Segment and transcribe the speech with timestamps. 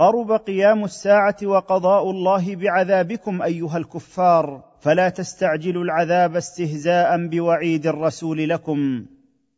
[0.00, 9.06] قرب قيام الساعة وقضاء الله بعذابكم أيها الكفار فلا تستعجلوا العذاب استهزاء بوعيد الرسول لكم.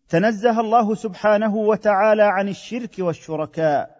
[0.08, 3.90] تنزه الله سبحانه وتعالى عن الشرك والشركاء.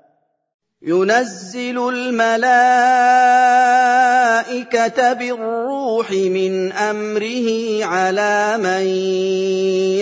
[0.82, 2.32] ينزل الملائكة
[5.12, 8.86] بالروح من أمره على من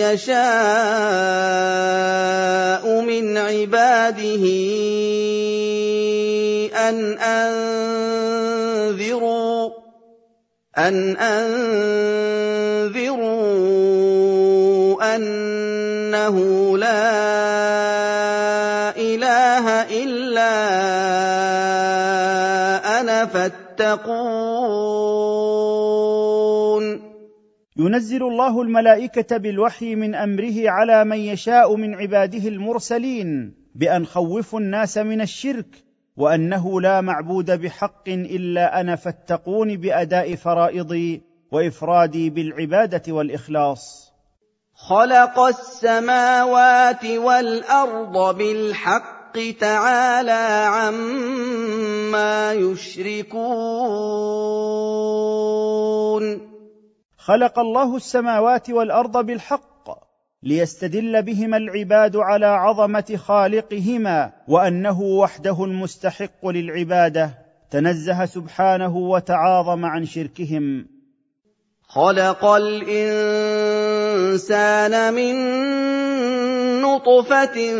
[0.01, 0.41] يشاء
[3.01, 4.45] من عباده.
[6.91, 7.17] أن
[8.91, 9.71] أنذروا
[10.77, 11.55] أن أنذروا
[15.15, 16.37] أنه
[16.77, 17.11] لا
[18.97, 19.65] إله
[20.03, 20.51] إلا
[23.01, 24.71] أنا فاتقون.
[27.77, 34.97] ينزل الله الملائكة بالوحي من أمره على من يشاء من عباده المرسلين بأن خوفوا الناس
[34.97, 44.11] من الشرك وأنه لا معبود بحق إلا أنا فاتقون بأداء فرائضي وإفرادي بالعبادة والإخلاص.
[44.75, 53.41] خلق السماوات والأرض بالحق تعالى عما يشركون.
[57.17, 59.70] خلق الله السماوات والأرض بالحق
[60.43, 67.33] ليستدل بهما العباد على عظمة خالقهما وأنه وحده المستحق للعبادة.
[67.71, 70.87] تنزه سبحانه وتعاظم عن شركهم.
[71.87, 73.33] خلق الإنسان
[75.13, 75.35] من
[76.81, 77.75] نطفة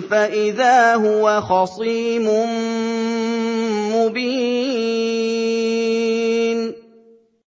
[0.00, 2.28] فإذا هو خصيم
[3.94, 5.14] مبين.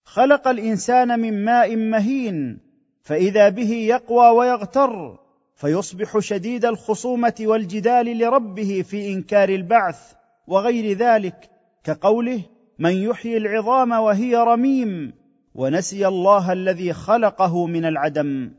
[0.06, 2.67] خلق الإنسان من ماء مهين
[3.08, 5.20] فإذا به يقوى ويغتر
[5.56, 9.98] فيصبح شديد الخصومة والجدال لربه في إنكار البعث
[10.48, 11.50] وغير ذلك
[11.84, 12.42] كقوله
[12.80, 15.14] من يحيي العظام وهي رميم
[15.56, 18.52] ونسي الله الذي خلقه من العدم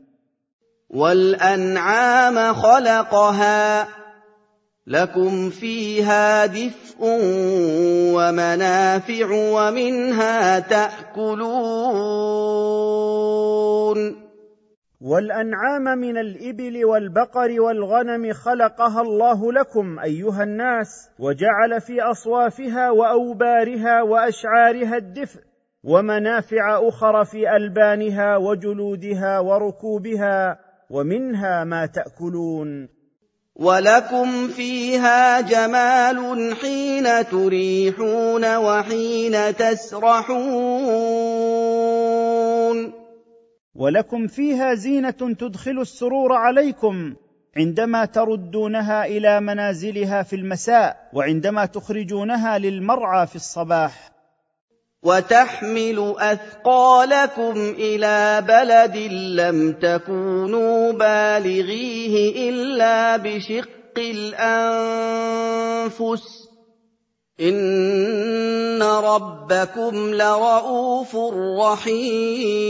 [0.89, 3.87] والانعام خلقها
[4.87, 6.97] لكم فيها دفء
[8.13, 11.49] ومنافع ومنها تاكلون.
[15.01, 24.97] والأنعام من الإبل والبقر والغنم خلقها الله لكم أيها الناس وجعل في أصوافها وأوبارها وأشعارها
[24.97, 25.39] الدفء
[25.83, 32.89] ومنافع أخر في ألبانها وجلودها وركوبها ومنها ما تأكلون.
[33.55, 41.28] ولكم فيها جمال حين تريحون وحين تسرحون.
[43.75, 47.15] ولكم فيها زينة تدخل السرور عليكم
[47.57, 54.11] عندما تردونها إلى منازلها في المساء وعندما تخرجونها للمرعى في الصباح.
[55.03, 58.97] وتحمل أثقالكم إلى بلد
[59.39, 63.69] لم تكونوا بالغيه إلا بشق
[65.17, 66.38] الأنفس.
[67.41, 71.15] إِنَّ رَبَّكُمْ لَرَءُوفٌ
[71.61, 72.69] رَّحِيمٌ.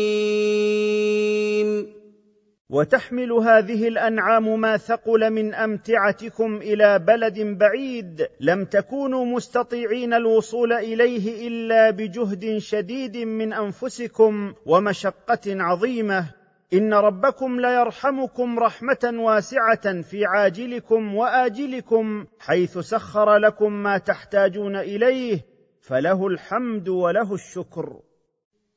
[2.69, 11.47] وتحمل هذه الأنعام ما ثقل من أمتعتكم إلى بلد بعيد لم تكونوا مستطيعين الوصول إليه
[11.47, 16.38] إلا بجهد شديد من أنفسكم ومشقة عظيمة.
[16.74, 25.46] إن ربكم ليرحمكم رحمة واسعة في عاجلكم وآجلكم حيث سخر لكم ما تحتاجون إليه
[25.82, 27.99] فله الحمد وله الشكر.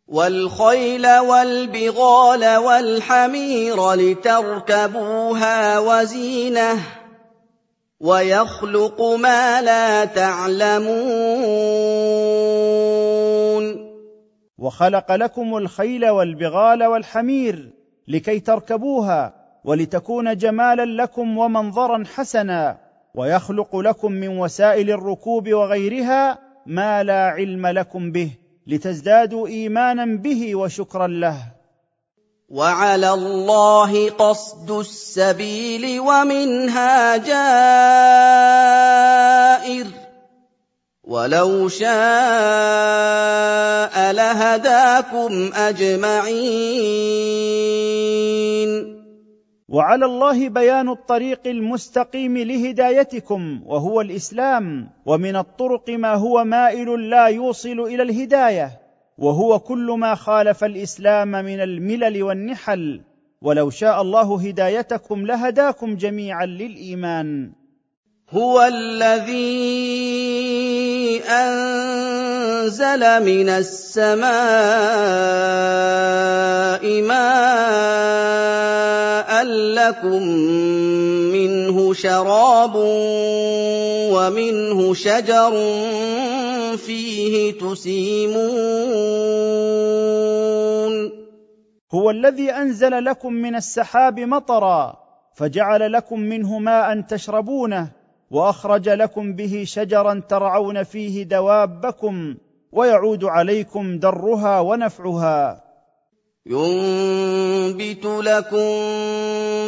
[0.06, 6.78] والخيل والبغال والحمير لتركبوها وزينة
[8.00, 10.92] ويخلق ما لا تعلمون.
[14.58, 19.34] وخلق لكم الخيل والبغال والحمير لكي تركبوها
[19.64, 22.78] ولتكون جمالا لكم ومنظرا حسنا
[23.14, 28.30] ويخلق لكم من وسائل الركوب وغيرها ما لا علم لكم به
[28.66, 31.36] لتزدادوا إيمانا به وشكرا له.
[32.48, 37.62] وعلى الله قصد السبيل ومنها جائر.
[41.12, 41.92] وَلَوْ شَاءَ
[44.12, 46.32] لَهَدَاكُمْ أَجْمَعِينَ.
[49.68, 57.80] وعلى الله بيان الطريق المستقيم لهدايتكم وهو الإسلام ومن الطرق ما هو مائل لا يوصل
[57.80, 58.70] إلى الهداية
[59.18, 63.00] وهو كل ما خالف الإسلام من الملل والنحل.
[63.42, 67.61] ولو شاء الله هدايتكم لهداكم جميعا للإيمان.
[68.32, 69.52] هو الذي
[71.28, 74.32] أنزل من السماء
[77.02, 78.22] ماء
[79.76, 80.22] لكم
[81.32, 82.72] منه شراب
[84.16, 85.52] ومنه شجر
[86.76, 88.42] فيه تسيمون.
[91.92, 94.96] هو الذي أنزل لكم من السحاب مطرا
[95.34, 98.01] فجعل لكم منه ماء تشربونه
[98.32, 102.34] وأخرج لكم به شجرا ترعون فيه دوابكم
[102.72, 105.64] ويعود عليكم درها ونفعها.
[106.46, 108.66] ينبت لكم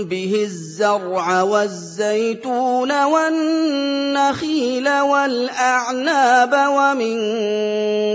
[0.08, 7.17] به الزرع والزيتون والنخيل والأعناب ومن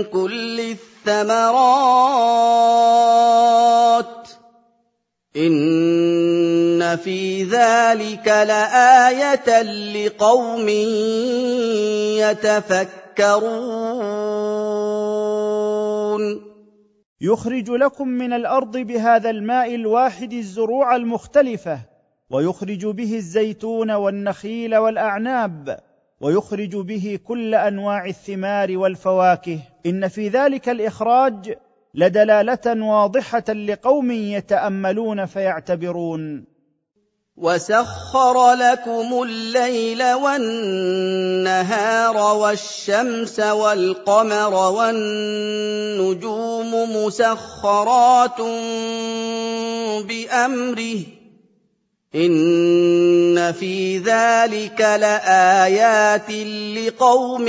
[0.04, 0.60] كل
[1.06, 2.10] الثمرات
[6.90, 10.68] إِنَّ فِي ذَٰلِكَ لَآيَةً لِّقَوْمٍ
[12.18, 13.50] يَتَفَكَّرُونَ
[17.20, 21.78] يخرج لكم من الأرض بهذا الماء الواحد الزروع المختلفه
[22.30, 25.78] ويخرج به الزيتون والنخيل والاعناب
[26.20, 29.58] ويخرج به كل انواع الثمار والفواكه.
[29.86, 31.54] ان في ذلك الاخراج
[31.94, 36.49] لدلاله واضحه لقوم يتاملون فيعتبرون
[37.36, 41.56] وسخر لكم الليل والنهار
[42.36, 46.26] والشمس والقمر والنجوم
[46.96, 48.40] مسخرات
[50.06, 51.00] بامره
[52.14, 56.30] ان في ذلك لايات
[56.76, 57.48] لقوم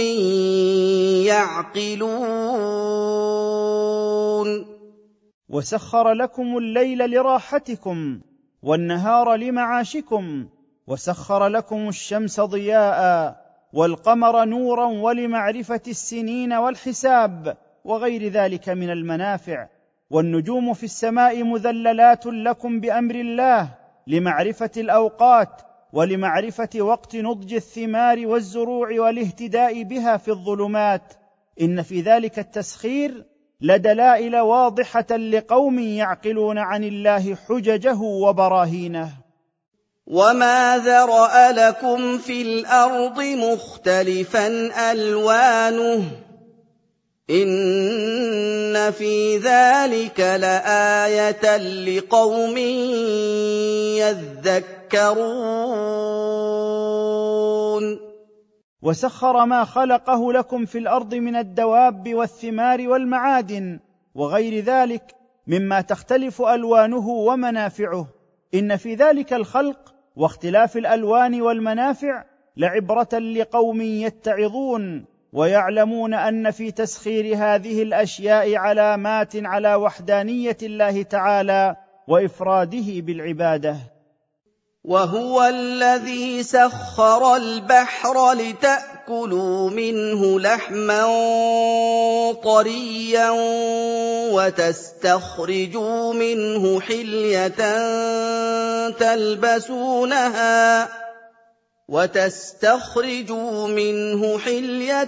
[3.31, 4.65] يعقلون
[5.49, 8.21] وسخر لكم الليل لراحتكم
[8.63, 10.47] والنهار لمعاشكم
[10.87, 13.35] وسخر لكم الشمس ضياء
[13.73, 19.67] والقمر نورا ولمعرفة السنين والحساب وغير ذلك من المنافع
[20.09, 23.69] والنجوم في السماء مذللات لكم بأمر الله
[24.07, 25.61] لمعرفة الأوقات
[25.93, 31.13] ولمعرفة وقت نضج الثمار والزروع والاهتداء بها في الظلمات
[31.61, 33.25] إن في ذلك التسخير
[33.61, 39.09] لدلائل واضحة لقوم يعقلون عن الله حججه وبراهينه.
[40.07, 44.47] وما ذرا لكم في الأرض مختلفا
[44.91, 46.03] الوانه
[47.29, 52.57] إِنَّ فِي ذَٰلِكَ لَآيَةً لِّقَوْمٍ
[53.97, 55.21] يَذَّكَّرُونَ.
[58.81, 63.79] وسخر ما خلقه لكم في الأرض من الدواب والثمار والمعادن
[64.15, 65.15] وغير ذلك
[65.47, 68.07] مما تختلف ألوانه ومنافعه.
[68.53, 72.23] إن في ذلك الخلق واختلاف الألوان والمنافع
[72.57, 81.75] لعبرة لقوم يتعظون ويعلمون أن في تسخير هذه الأشياء علامات على وحدانية الله تعالى
[82.07, 83.77] وإفراده بالعبادة.
[84.83, 91.03] وهو الذي سخر البحر لتأكلوا منه لحما
[92.43, 93.29] طريا
[94.33, 97.61] وتستخرجوا منه حلية
[98.89, 100.87] تلبسونها
[101.91, 105.03] وتستخرجوا منه حلية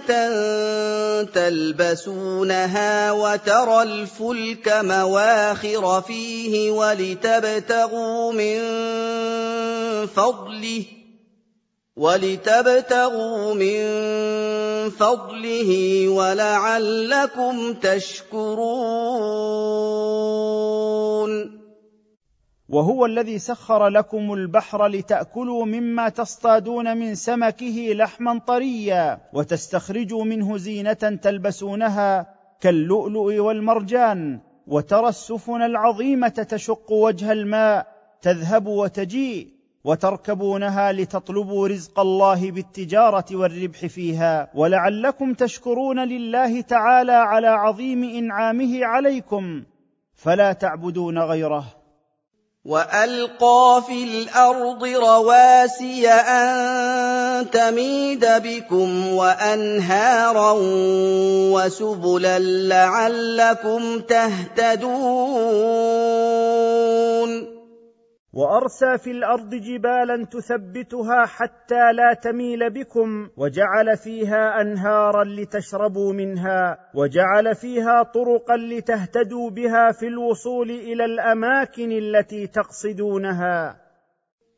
[1.22, 8.60] تلبسونها وترى الفلك مواخر فيه ولتبتغوا من
[10.06, 10.84] فضله
[11.96, 13.80] ولتبتغوا من
[14.90, 19.24] فضله ولعلكم تشكرون
[22.68, 30.92] وهو الذي سخر لكم البحر لتأكلوا مما تصطادون من سمكه لحما طريا وتستخرجوا منه زينة
[31.22, 37.86] تلبسونها كاللؤلؤ والمرجان وترى السفن العظيمة تشق وجه الماء
[38.22, 39.48] تذهب وتجيء
[39.84, 49.62] وتركبونها لتطلبوا رزق الله بالتجارة والربح فيها ولعلكم تشكرون لله تعالى على عظيم إنعامه عليكم
[50.14, 51.83] فلا تعبدون غيره
[52.64, 60.54] والقى في الأرض رواسي ان تميد بكم وانهارا
[61.52, 64.84] وسبلا لعلكم تهتدون
[68.34, 77.54] وأرسى في الأرض جبالا تثبتها حتى لا تميل بكم وجعل فيها أنهارا لتشربوا منها وجعل
[77.54, 83.76] فيها طرقا لتهتدوا بها في الوصول إلى الأماكن التي تقصدونها.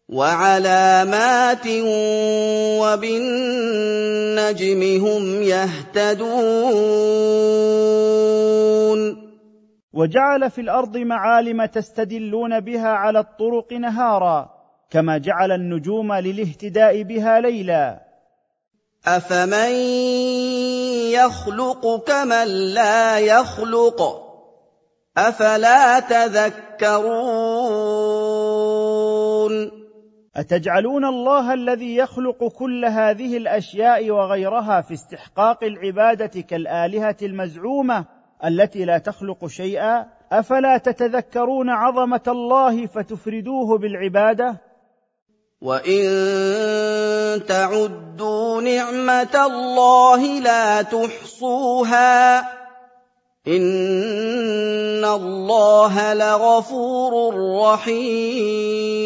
[0.09, 1.67] وعلامات
[2.81, 6.87] وبالنجم هم يهتدون.
[9.97, 14.51] وجعل في الأرض معالم تستدلون بها على الطرق نهارا
[14.91, 18.01] كما جعل النجوم للاهتداء بها ليلا.
[19.07, 19.71] افمن
[21.13, 24.03] يخلق كمن لا يخلق؟
[25.17, 27.07] افلا تذكرون؟
[30.37, 38.99] اتجعلون الله الذي يخلق كل هذه الاشياء وغيرها في استحقاق العباده كالالهه المزعومه؟ التي لا
[38.99, 44.61] تخلق شيئا أفلا تتذكرون عظمة الله فتفردوه بالعبادة؟
[45.61, 52.41] وان تعدوا نعمه الله لا تحصوها
[53.49, 58.97] ان الله لغفور رحيم.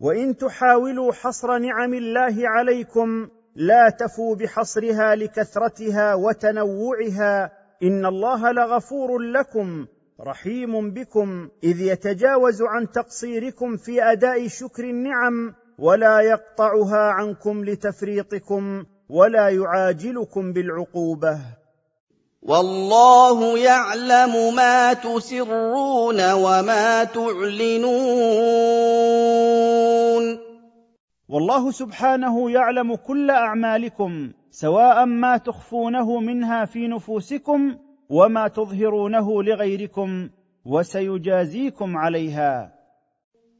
[0.00, 7.52] وان تحاولوا حصر نعم الله عليكم لا تفوا بحصرها لكثرتها وتنوعها
[7.82, 9.86] إن الله لغفور لكم
[10.20, 19.48] رحيم بكم إذ يتجاوز عن تقصيركم في أداء شكر النعم ولا يقطعها عنكم لتفريطكم ولا
[19.48, 21.40] يعاجلكم بالعقوبة.
[22.42, 27.80] والله يعلم ما تسرون وما تعلنون.
[31.30, 37.76] والله سبحانه يعلم كل أعمالكم سواء ما تخفونه منها في نفوسكم
[38.10, 40.28] وما تظهرونه لغيركم
[40.66, 42.72] وسيجازيكم عليها.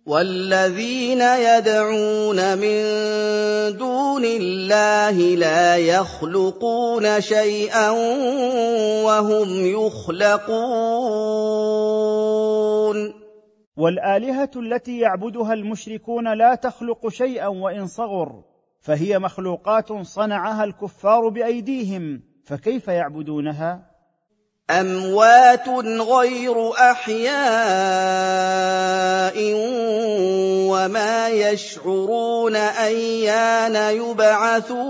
[0.07, 2.83] والذين يدعون من
[3.77, 7.91] دون الله لا يخلقون شيئا
[9.05, 10.81] وهم يخلقون.
[13.81, 18.43] والآلهة التي يعبدها المشركون لا تخلق شيئا وإن صغر
[18.81, 23.91] فهي مخلوقات صنعها الكفار بأيديهم فكيف يعبدونها؟
[24.71, 25.69] أموات
[26.13, 27.31] غير أحياء
[30.71, 34.81] وما يشعرون أيان يبعثون.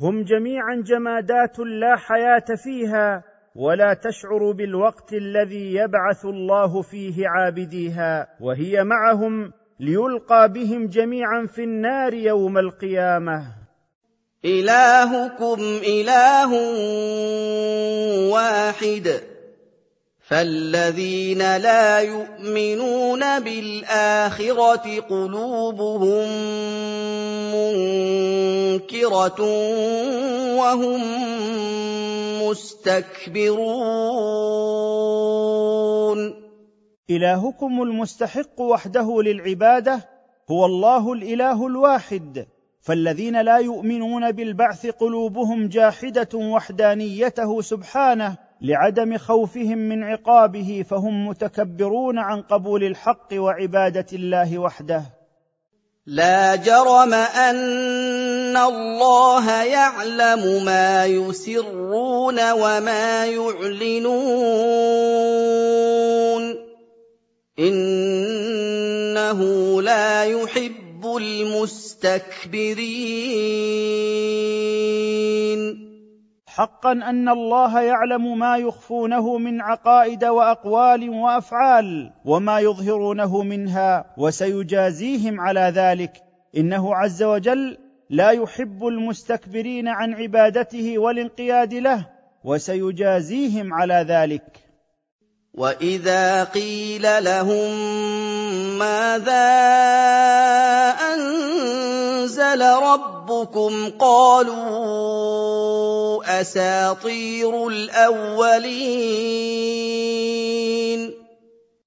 [0.00, 8.84] هم جميعا جمادات لا حياة فيها ولا تشعر بالوقت الذي يبعث الله فيه عابديها وهي
[8.84, 13.46] معهم ليلقى بهم جميعا في النار يوم القيامة.
[14.44, 16.50] إلهكم إله
[18.32, 19.31] واحد.
[20.32, 26.28] فالذين لا يؤمنون بالاخره قلوبهم
[27.52, 29.40] منكره
[30.56, 31.00] وهم
[32.42, 33.82] مستكبرون
[37.10, 40.08] الهكم المستحق وحده للعباده
[40.50, 42.46] هو الله الاله الواحد
[42.80, 52.42] فالذين لا يؤمنون بالبعث قلوبهم جاحده وحدانيته سبحانه لعدم خوفهم من عقابه فهم متكبرون عن
[52.42, 55.02] قبول الحق وعبادة الله وحده.
[56.06, 64.22] لا جرم أن الله يعلم ما يسرون وما يعلنون.
[67.58, 69.42] إنه
[69.82, 72.72] لا يحب المستكبرين.
[76.54, 85.72] حقا أن الله يعلم ما يخفونه من عقائد وأقوال وأفعال وما يظهرونه منها وسيجازيهم على
[85.74, 86.12] ذلك.
[86.56, 87.78] إنه عز وجل
[88.10, 92.08] لا يحب المستكبرين عن عبادته والانقياد له
[92.44, 94.58] وسيجازيهم على ذلك.
[95.54, 97.70] وإذا قيل لهم
[98.78, 99.42] ماذا
[102.22, 104.62] أنزل ربكم قالوا
[106.40, 109.22] أساطير الأولين.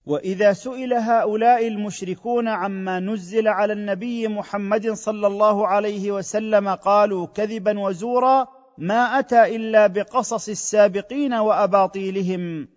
[0.06, 7.80] وإذا سئل هؤلاء المشركون عما نزل على النبي محمد صلى الله عليه وسلم قالوا كذبا
[7.80, 12.68] وزورا ما أتى إلا بقصص السابقين وأباطيلهم.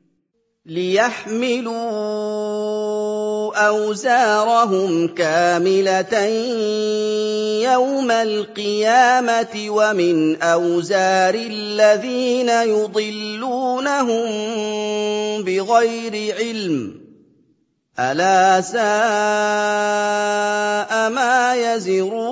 [0.68, 1.78] لِيَحْمِلُوا
[3.68, 6.18] أَوْزَارَهُمْ كَامِلَةً
[7.72, 14.28] يَوْمَ الْقِيَامَةِ وَمِنْ أَوْزَارِ الَّذِينَ يُضِلُّونَهُم
[15.42, 16.94] بِغَيْرِ عِلْمٍ ۗ
[18.00, 18.80] أَلَا سَاءَ
[21.10, 22.28] مَا يَزِرُونَ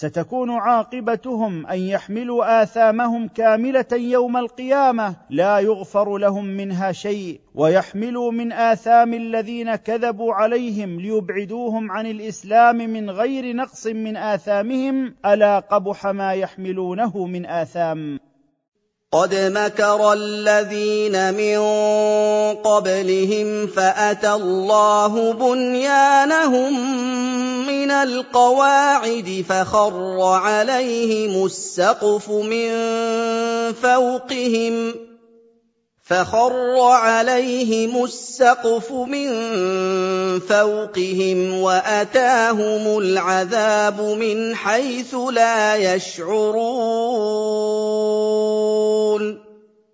[0.00, 5.16] ستكون عاقبتهم أن يحملوا آثامهم كاملة يوم القيامة.
[5.30, 13.10] لا يغفر لهم منها شيء ويحملوا من آثام الذين كذبوا عليهم ليبعدوهم عن الإسلام من
[13.10, 15.14] غير نقص من آثامهم.
[15.26, 18.29] ألا قبح ما يحملونه من آثام.
[19.12, 21.58] قد مكر الذين من
[22.62, 26.72] قبلهم فأتى الله بنيانهم
[27.66, 32.70] من القواعد فخر عليهم السقف من
[33.82, 35.09] فوقهم
[36.10, 39.30] فخر عليهم السقف من
[40.40, 46.80] فوقهم وأتاهم العذاب من حيث لا يشعرون.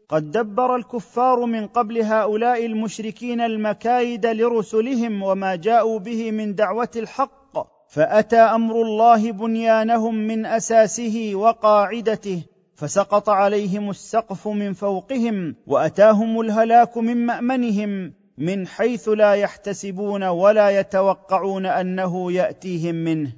[0.08, 7.56] قد دبر الكفار من قبل هؤلاء المشركين المكايد لرسلهم وما جاءوا به من دعوة الحق
[7.88, 17.26] فأتى أمر الله بنيانهم من أساسه وقاعدته فسقط عليهم السقف من فوقهم وأتاهم الهلاك من
[17.26, 23.32] مأمنهم من حيث لا يحتسبون ولا يتوقعون أنه يأتيهم منه.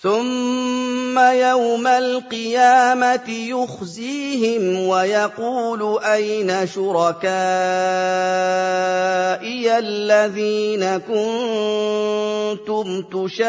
[0.00, 7.28] ثم يوم القيامة يخزيهم ويقول أين شركائي
[9.78, 13.48] الذين كنتم تشاقون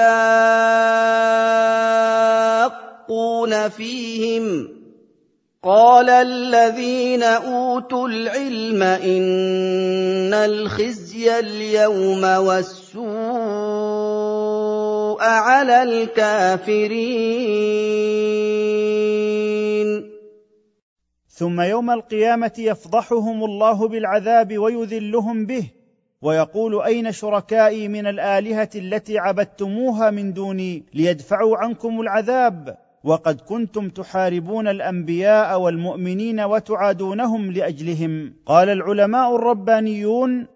[3.69, 4.84] فيهم؟
[5.65, 13.05] قال الذين أوتوا العلم إن الخزي اليوم والسوء
[15.21, 17.05] على الكافرين.
[21.27, 25.71] ثم يوم القيامة يفضحهم الله بالعذاب ويذلهم به
[26.21, 34.67] ويقول أين شركائي من الآلهة التي عبدتموها من دوني ليدفعوا عنكم العذاب؟ وقد كنتم تحاربون
[34.67, 38.33] الأنبياء والمؤمنين وتعادونهم لأجلهم.
[38.45, 40.47] قال العلماء الربانيون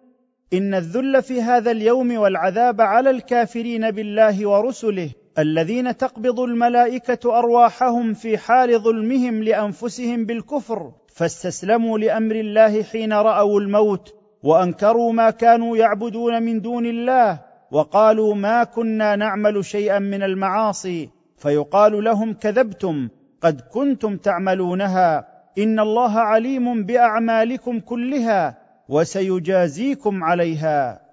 [0.53, 5.09] إن الذل في هذا اليوم والعذاب على الكافرين بالله ورسله
[5.39, 14.13] الذين تقبض الملائكة أرواحهم في حال ظلمهم لأنفسهم بالكفر فاستسلموا لأمر الله حين رأوا الموت
[14.43, 17.39] وأنكروا ما كانوا يعبدون من دون الله
[17.71, 21.18] وقالوا ما كنا نعمل شيئا من المعاصي.
[21.39, 23.09] فيقال لهم كذبتم
[23.41, 25.27] قد كنتم تعملونها.
[25.57, 28.57] إن الله عليم بأعمالكم كلها
[28.89, 31.08] وسيجازيكم عليها.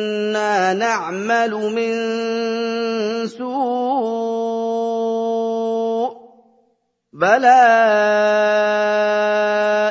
[0.74, 1.92] نعمل من
[3.26, 4.22] سوء
[7.12, 7.62] بلى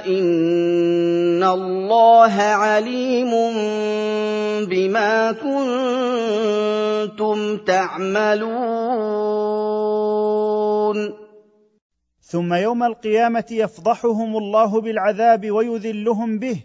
[0.07, 3.31] إن الله عليم
[4.65, 5.32] بما
[7.08, 9.21] كنتم تعملون.
[12.21, 16.63] ثم يوم القيامة يفضحهم الله بالعذاب ويذلهم به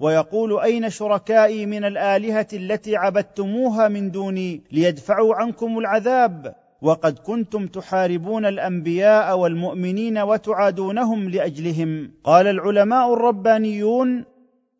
[0.00, 8.46] ويقول أين شركائي من الآلهة التي عبدتموها من دوني ليدفعوا عنكم العذاب؟ وقد كنتم تحاربون
[8.46, 12.10] الأنبياء والمؤمنين وتعادونهم لأجلهم.
[12.24, 14.24] قال العلماء الربانيون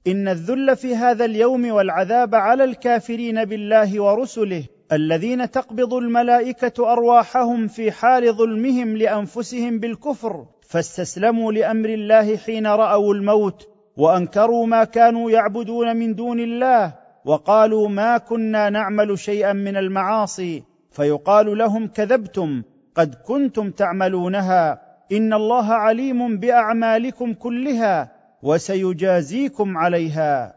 [0.07, 7.92] إن الذل في هذا اليوم والعذاب على الكافرين بالله ورسله الذين تقبض الملائكة أرواحهم في
[7.92, 16.14] حال ظلمهم لأنفسهم بالكفر فاستسلموا لأمر الله حين رأوا الموت وأنكروا ما كانوا يعبدون من
[16.14, 22.62] دون الله وقالوا ما كنا نعمل شيئا من المعاصي فيقال لهم كذبتم
[22.95, 30.55] قد كنتم تعملونها إن الله عليم بأعمالكم كلها وسيجازيكم عليها.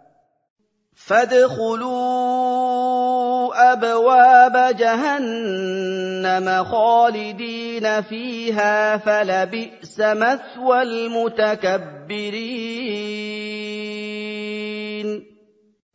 [0.95, 2.49] فادخلوا
[3.73, 12.19] أبواب جهنم خالدين فيها فلبئس مثوى المتكبرين.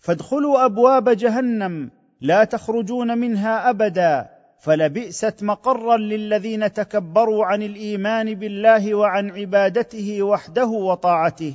[0.01, 9.31] فادخلوا أبواب جهنم لا تخرجون منها أبدا فلبئست مقرا للذين تكبروا عن الإيمان بالله وعن
[9.31, 11.55] عبادته وحده وطاعته.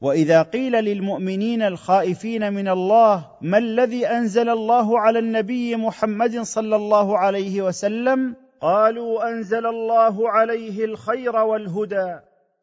[0.00, 7.18] وإذا قيل للمؤمنين الخائفين من الله ما الذي أنزل الله على النبي محمد صلى الله
[7.18, 12.16] عليه وسلم؟ قالوا أنزل الله عليه الخير والهدى.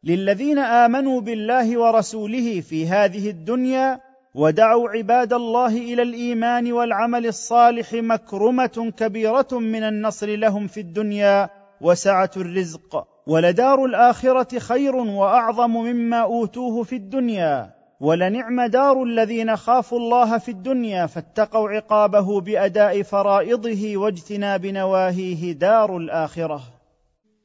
[0.04, 4.00] للذين آمنوا بالله ورسوله في هذه الدنيا
[4.36, 11.50] ودعوا عباد الله إلى الإيمان والعمل الصالح مكرمة كبيرة من النصر لهم في الدنيا
[11.82, 13.08] وسعة الرزق.
[13.28, 21.06] ولدار الآخرة خير وأعظم مما أوتوه في الدنيا ولنعم دار الذين خافوا الله في الدنيا
[21.06, 26.75] فاتقوا عقابه بأداء فرائضه واجتناب نواهيه دار الآخرة.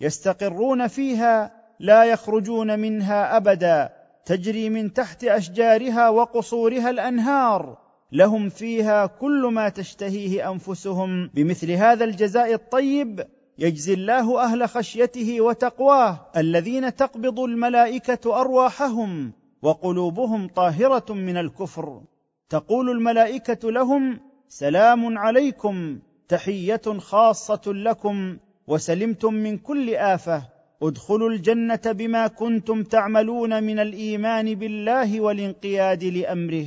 [0.00, 3.92] يستقرون فيها لا يخرجون منها أبدا
[4.24, 7.78] تجري من تحت أشجارها وقصورها الأنهار.
[8.12, 11.30] لهم فيها كل ما تشتهيه أنفسهم.
[11.34, 13.26] بمثل هذا الجزاء الطيب
[13.58, 19.32] يجزي الله أهل خشيته وتقواه الذين تقبض الملائكة أرواحهم
[19.62, 22.02] وقلوبهم طاهرة من الكفر.
[22.48, 28.36] تقول الملائكة لهم سلام عليكم تحية خاصة لكم.
[28.68, 30.42] وسلمتم من كل آفة
[30.82, 36.66] ادخلوا الجنة بما كنتم تعملون من الإيمان بالله والانقياد لأمره.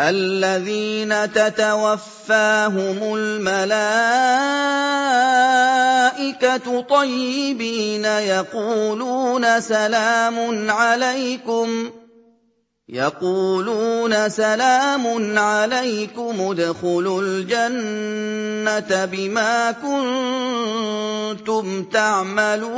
[0.00, 3.60] الذين تتوفاهم الملائكة
[6.80, 11.90] طيبين يقولون سلام عليكم.
[12.88, 19.72] يقولون سلام عليكم ادخلوا الجنة بما
[21.36, 22.68] كنتم تعملون.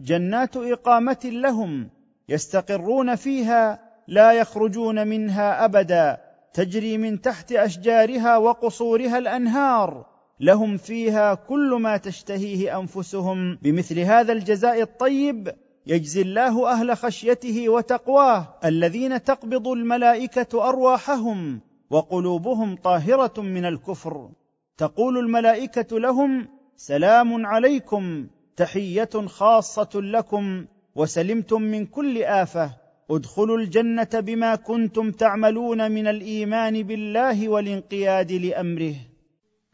[0.00, 1.90] جنات إقامة لهم
[2.28, 3.78] يستقرون فيها
[4.08, 6.20] لا يخرجون منها أبدا
[6.54, 10.14] تجري من تحت أشجارها وقصورها الأنهار.
[10.40, 15.54] لهم فيها كل ما تشتهيه أنفسهم بمثل هذا الجزاء الطيب
[15.86, 24.30] يجزي الله أهل خشيته وتقواه الذين تقبض الملائكة أرواحهم وقلوبهم طاهرة من الكفر.
[24.76, 32.70] تقول الملائكة لهم سلام عليكم تحية خاصة لكم وسلمتم من كل آفة.
[33.10, 38.94] ادخلوا الجنة بما كنتم تعملون من الإيمان بالله والانقياد لأمره.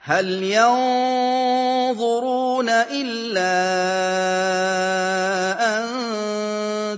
[0.02, 1.98] هل ينظرون
[2.68, 3.60] الا
[5.78, 5.86] ان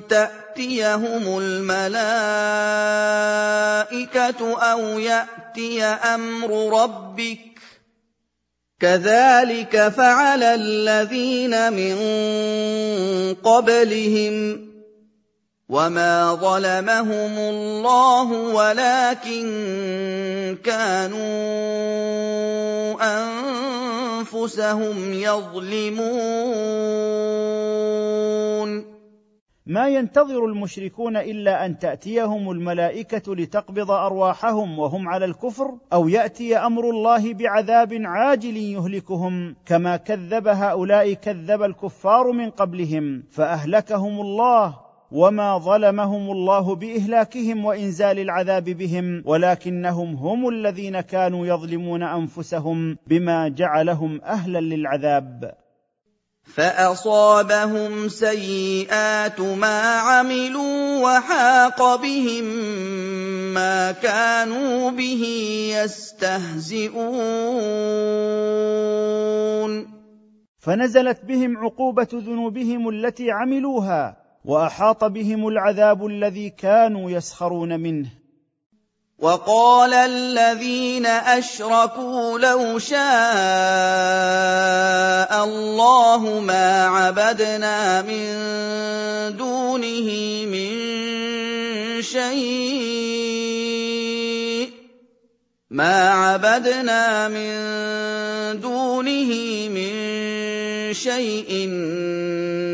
[0.08, 2.32] تاتيهم الملائكه
[4.72, 7.38] أو ياتي أمر ربك
[8.80, 11.96] كذلك فعل الذين من
[13.34, 14.71] قبلهم
[15.68, 19.42] وما ظلمهم الله ولكن
[20.64, 21.22] كانوا
[24.20, 26.52] انفسهم يظلمون
[29.66, 36.90] ما ينتظر المشركون الا ان تاتيهم الملائكه لتقبض ارواحهم وهم على الكفر أو ياتي أمر
[36.90, 46.30] الله بعذاب عاجل يهلكهم كما كذب هؤلاء كذب الكفار من قبلهم فاهلكهم الله وما ظلمهم
[46.30, 55.54] الله باهلاكهم وانزال العذاب بهم ولكنهم هم الذين كانوا يظلمون انفسهم بما جعلهم أهلا للعذاب.
[56.44, 62.44] فاصابهم سيئات ما عملوا وحاق بهم
[63.54, 65.24] ما كانوا به
[65.74, 67.02] يستهزئون.
[70.58, 74.21] فنزلت بهم عقوبه ذنوبهم التي عملوها.
[74.44, 78.08] وأحاط بهم العذاب الذي كانوا يسخرون منه.
[79.18, 82.98] وقال الذين أشركوا لو شاء
[85.44, 88.26] الله ما عبدنا من
[89.36, 90.08] دونه
[90.46, 90.72] من
[92.02, 93.22] شيء.
[95.70, 97.52] ما عبدنا من
[98.60, 100.11] دونه من
[100.94, 101.68] شيء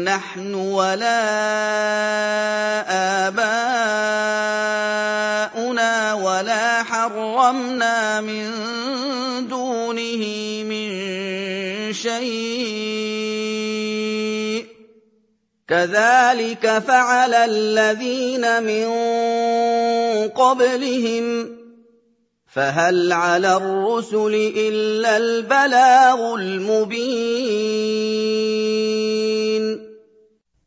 [0.04, 1.20] نحن ولا
[3.28, 4.74] آباؤنا
[6.14, 8.50] ولا حرمنا من
[9.48, 10.24] دونه
[10.64, 10.88] من
[11.92, 13.18] شيء.
[15.68, 18.88] كذلك فعل الذين من
[20.28, 21.57] قبلهم
[22.48, 27.58] فهل على الرسل إلا البلاغ المبين؟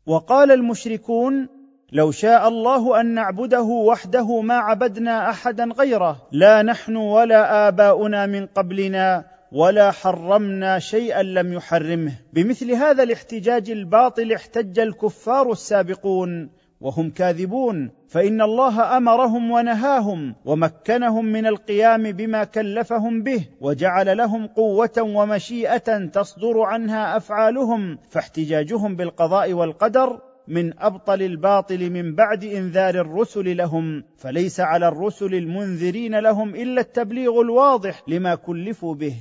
[0.06, 1.48] وقال المشركون
[1.92, 8.46] لو شاء الله أن نعبده وحده ما عبدنا أحدا غيره لا نحن ولا آباؤنا من
[8.46, 12.12] قبلنا ولا حرمنا شيئا لم يحرمه.
[12.32, 16.50] بمثل هذا الاحتجاج الباطل احتج الكفار السابقون.
[16.82, 24.98] وهم كاذبون فإن الله أمرهم ونهاهم ومكنهم من القيام بما كلفهم به وجعل لهم قوة
[24.98, 34.04] ومشيئة تصدر عنها أفعالهم فاحتجاجهم بالقضاء والقدر من أبطل الباطل من بعد إنذار الرسل لهم
[34.16, 39.16] فليس على الرسل المنذرين لهم إلا التبليغ الواضح لما كلفوا به.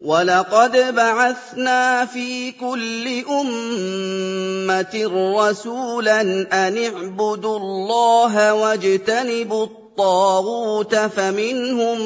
[0.00, 4.94] وَلَقَدْ بَعَثْنَا فِي كُلِّ أُمَّةٍ
[5.36, 6.20] رَّسُولًا
[6.52, 11.98] أَنِ اعْبُدُوا اللَّهَ وَاجْتَنِبُوا الطَّاغُوتَ فَمِنْهُم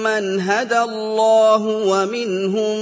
[0.00, 2.76] مَّنْ هَدَى اللَّهُ وَمِنْهُم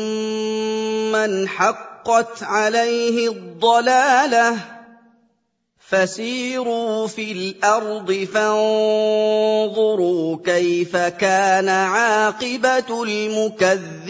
[1.13, 4.78] مَّنْ حَقَّتْ عَلَيْهِ الضَّلَالَةُ
[5.89, 9.67] فَسِيرُوا فِي الْأَرْضِ فَانظُرُوا
[10.45, 14.09] كَيْفَ كَانَ عَاقِبَةُ الْمُكَذِّبِينَ.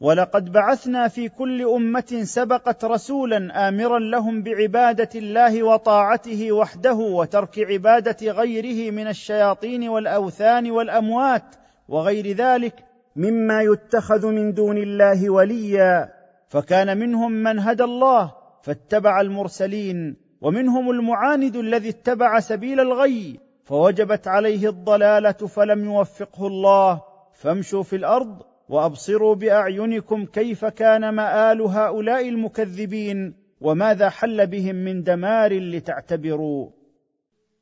[0.00, 8.32] ولقد بعثنا في كل أمة سبقت رسولا آمرا لهم بعبادة الله وطاعته وحده وترك عبادة
[8.32, 11.44] غيره من الشياطين والأوثان والأموات
[11.88, 12.74] وغير ذلك
[13.16, 16.17] مما يتخذ من دون الله وليا.
[16.48, 24.68] فكان منهم من هدى الله فاتبع المرسلين ومنهم المعاند الذي اتبع سبيل الغي فوجبت عليه
[24.68, 27.02] الضلالة فلم يوفقه الله.
[27.32, 35.58] فامشوا في الأرض وأبصروا بأعينكم كيف كان مآل هؤلاء المكذبين وماذا حل بهم من دمار
[35.58, 36.70] لتعتبروا.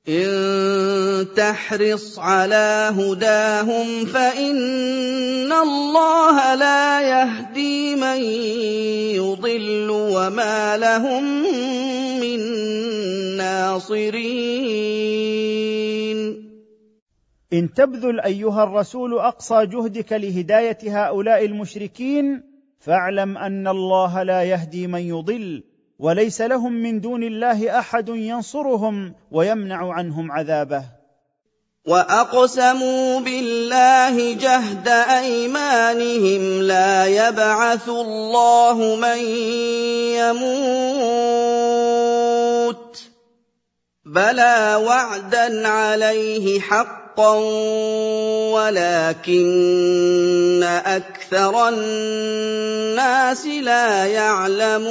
[0.08, 8.20] إِن تَحْرِصْ عَلَىٰ هُدَاهُمْ فَإِنَّ اللَّهَ لَا يَهْدِي مَن
[9.18, 11.24] يُضِلُّ وَمَا لَهُم
[12.22, 12.40] مِّن
[13.36, 14.66] نَّاصِرِينَ.
[17.52, 22.42] إن تبذل أيها الرسول أقصى جهدك لهداية هؤلاء المشركين
[22.78, 29.92] فاعلم أن الله لا يهدي من يضل وليس لهم من دون الله أحد ينصرهم ويمنع
[29.92, 30.84] عنهم عذابه.
[31.86, 39.18] وأقسموا بالله جهد أيمانهم لا يبعث الله من
[40.18, 41.46] يموت
[44.04, 47.34] بلى وعدا عليه حقا حقا
[48.52, 49.40] ولكن
[50.86, 54.86] أكثر الناس لا يعلمون.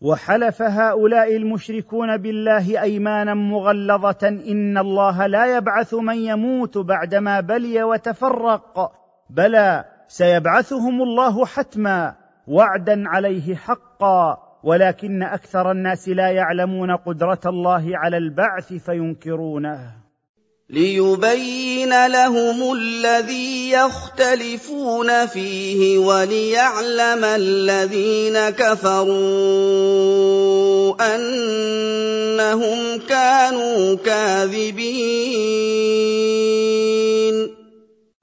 [0.00, 8.92] وحلف هؤلاء المشركون بالله أيمانا مغلظة إن الله لا يبعث من يموت بعدما بلي وتفرق.
[9.30, 12.14] بلى سيبعثهم الله حتما
[12.48, 14.47] وعدا عليه حقا.
[14.64, 20.08] ولكن أكثر الناس لا يعلمون قدرة الله على البعث فينكرونه.
[20.70, 29.08] ليبين لهم الذي يختلفون فيه وليعلم الذين كفروا
[31.16, 35.28] أنهم كانوا كاذبين.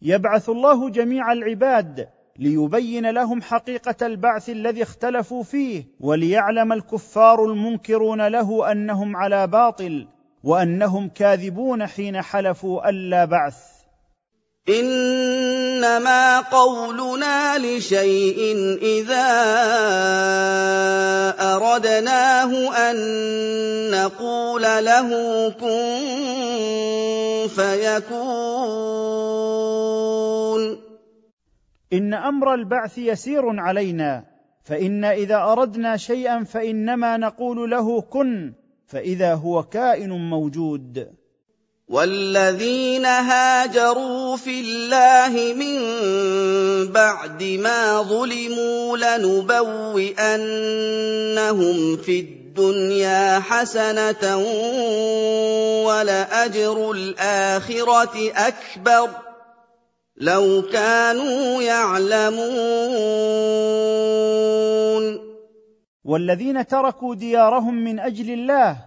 [0.01, 8.71] يبعث الله جميع العباد ليبين لهم حقيقة البعث الذي اختلفوا فيه وليعلم الكفار المنكرون له
[8.71, 10.07] أنهم على باطل
[10.43, 13.55] وأنهم كاذبون حين حلفوا ألا بعث.
[14.69, 19.27] إنما قولنا لشيء إذا
[21.39, 22.51] أردناه
[22.89, 22.95] أن
[23.91, 25.09] نقول له
[25.49, 25.95] كن
[27.55, 29.15] فيكون.
[31.97, 34.23] إن أمر البعث يسير علينا
[34.63, 38.53] فانا إذا أردنا شيئا فإنما نقول له كن
[38.87, 41.07] فإذا هو كائن موجود.
[41.87, 45.77] والذين هاجروا في الله من
[46.91, 50.37] بعد ما ظلموا لنبوئنهم
[51.97, 54.37] في الدنيا حسنة
[55.85, 59.09] ولأجر الآخرة أكبر.
[60.17, 62.45] لو كانوا يعلمون.
[66.03, 68.77] والذين تركوا ديارهم من أجل الله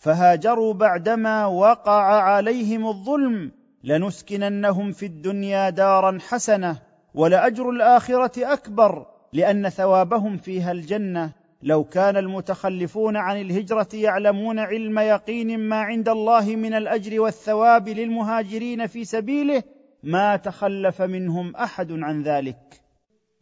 [0.00, 3.52] فهاجروا بعدما وقع عليهم الظلم
[3.84, 6.78] لنسكننهم في الدنيا دارا حسنة
[7.14, 11.32] ولأجر الآخرة أكبر لأن ثوابهم فيها الجنة.
[11.62, 18.86] لو كان المتخلفون عن الهجرة يعلمون علم يقين ما عند الله من الأجر والثواب للمهاجرين
[18.86, 19.62] في سبيله
[20.04, 22.80] ما تخلف منهم أحد عن ذلك.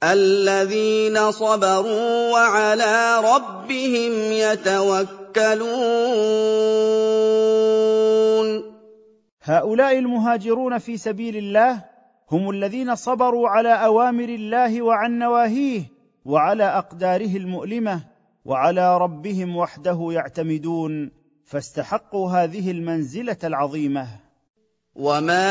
[0.05, 5.63] الذين صبروا وعلى ربهم يتوكلون.
[9.43, 11.85] هؤلاء المهاجرون في سبيل الله
[12.31, 15.83] هم الذين صبروا على أوامر الله وعن نواهيه
[16.25, 18.01] وعلى أقداره المؤلمة
[18.45, 21.11] وعلى ربهم وحده يعتمدون
[21.45, 24.07] فاستحقوا هذه المنزلة العظيمة.
[24.97, 25.49] وما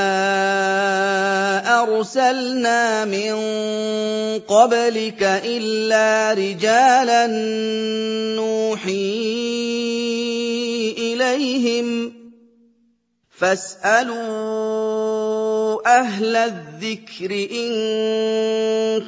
[1.81, 3.33] ارسلنا من
[4.39, 7.27] قبلك الا رجالا
[8.37, 8.91] نوحي
[10.97, 12.13] اليهم
[13.39, 14.21] فاسالوا
[15.99, 17.71] أهل الذكر ان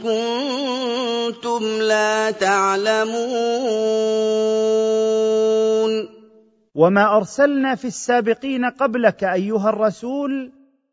[0.01, 3.73] كنتم لا تعلمون
[6.75, 10.51] وما أرسلنا في السابقين قبلك أيها الرسول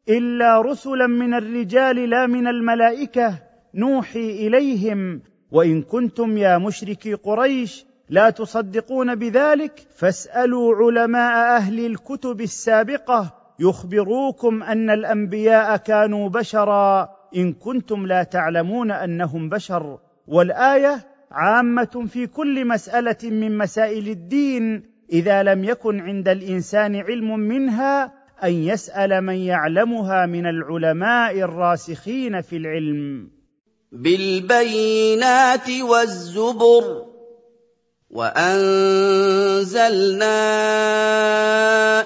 [0.08, 3.38] إلا رسلا من الرجال لا من الملائكة
[3.74, 13.34] نوحي إليهم وإن كنتم يا مشركي قريش لا تصدقون بذلك فاسألوا علماء أهل الكتب السابقة
[13.58, 22.64] يخبروكم أن الأنبياء كانوا بشرا إن كنتم لا تعلمون أنهم بشر والآية عامة في كل
[22.64, 28.12] مسألة من مسائل الدين إذا لم يكن عند الإنسان علم منها
[28.44, 33.30] أن يسأل من يعلمها من العلماء الراسخين في العلم.
[33.92, 37.09] بالبينات والزبر.
[38.10, 39.70] وانزلنا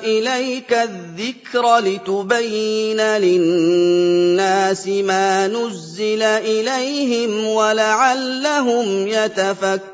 [0.02, 9.84] اليك الذكر لتبين للناس ما نزل اليهم ولعلهم يتفكرون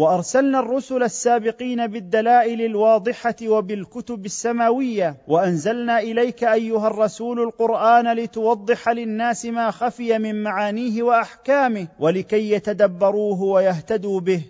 [0.00, 9.70] وأرسلنا الرسل السابقين بالدلائل الواضحة وبالكتب السماوية وأنزلنا إليك أيها الرسول القرآن لتوضح للناس ما
[9.70, 14.42] خفي من معانيه وأحكامه ولكي يتدبروه ويهتدوا به.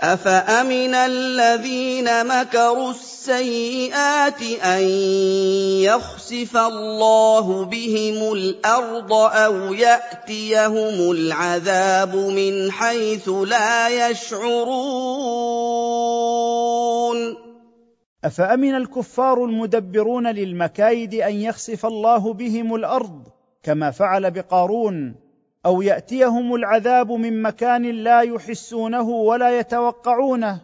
[0.00, 4.82] افامن الذين مكروا السيئات ان
[5.82, 15.04] يخسف الله بهم الأرض أو ياتيهم العذاب من حيث لا يشعرون
[18.24, 23.28] افامن الكفار المدبرون للمكايد ان يخسف الله بهم الأرض
[23.62, 25.23] كما فعل بقارون
[25.66, 30.60] أو يأتيهم العذاب من مكان لا يحسونه ولا يتوقعونه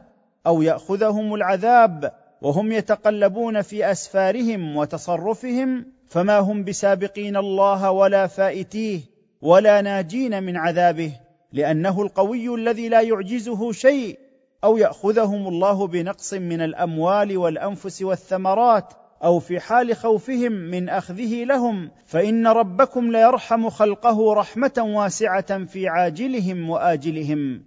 [0.47, 9.01] أو يأخذهم العذاب وهم يتقلبون في أسفارهم وتصرفهم فما هم بسابقين الله ولا فائتيه
[9.43, 11.13] ولا ناجين من عذابه
[11.53, 14.19] لأنه القوي الذي لا يعجزه شيء
[14.65, 18.93] أو يأخذهم الله بنقص من الأموال والأنفس والثمرات
[19.25, 26.71] أو في حال خوفهم من أخذه لهم فإن ربكم ليرحم خلقه رحمة واسعة في عاجلهم
[26.71, 27.65] وآجلهم.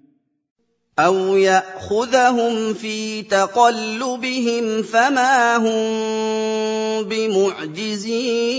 [0.99, 8.53] أو يأخذهم في تقلبهم فما هم بمعجزين.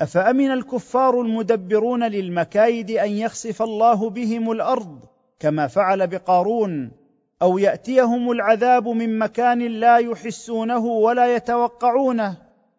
[0.00, 4.98] أفأمن الكفار المدبرون للمكايد أن يخسف الله بهم الأرض
[5.40, 7.01] كما فعل بقارون؟
[7.42, 12.36] أو يأتيهم العذاب من مكان لا يحسونه ولا يتوقعونه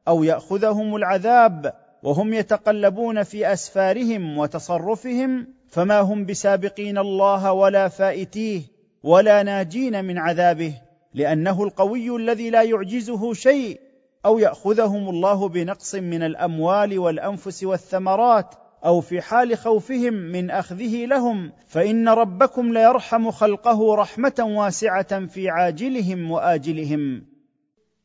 [0.07, 8.61] أو يأخذهم العذاب وهم يتقلبون في أسفارهم وتصرفهم فما هم بسابقين الله ولا فائتيه
[9.03, 10.73] ولا ناجين من عذابه
[11.13, 13.79] لأنه القوي الذي لا يعجزه شيء
[14.25, 18.55] أو يأخذهم الله بنقص من الأموال والأنفس والثمرات
[18.85, 26.31] أو في حال خوفهم من أخذه لهم فإن ربكم ليرحم خلقه رحمة واسعة في عاجلهم
[26.31, 27.33] وآجلهم.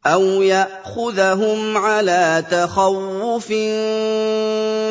[0.07, 3.49] أَوْ يَأْخُذَهُمْ عَلَىٰ تَخَوُّفٍ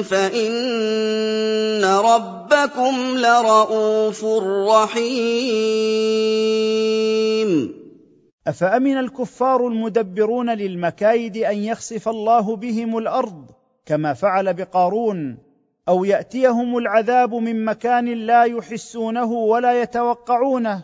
[0.10, 4.26] فَإِنَّ رَبَّكُمْ لَرَءُوفٌ
[4.70, 5.08] رَّحِيمٌ.
[8.48, 13.46] أفأمن الكفار المدبرون للمكايد أن يخسف الله بهم الأرض
[13.86, 15.47] كما فعل بقارون؟
[15.90, 20.84] أو يأتيهم العذاب من مكان لا يحسونه ولا يتوقعونه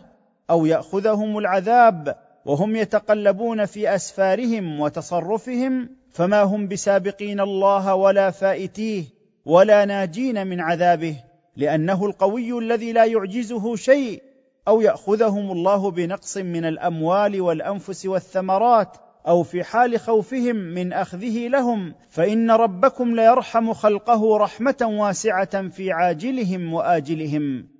[0.50, 9.04] أو يأخذهم العذاب وهم يتقلبون في أسفارهم وتصرفهم فما هم بسابقين الله ولا فائتيه
[9.46, 11.16] ولا ناجين من عذابه
[11.56, 14.22] لأنه القوي الذي لا يعجزه شيء
[14.68, 18.96] أو يأخذهم الله بنقص من الأموال والأنفس والثمرات
[19.28, 26.74] أو في حال خوفهم من أخذه لهم فإن ربكم ليرحم خلقه رحمة واسعة في عاجلهم
[26.74, 27.73] وآجلهم.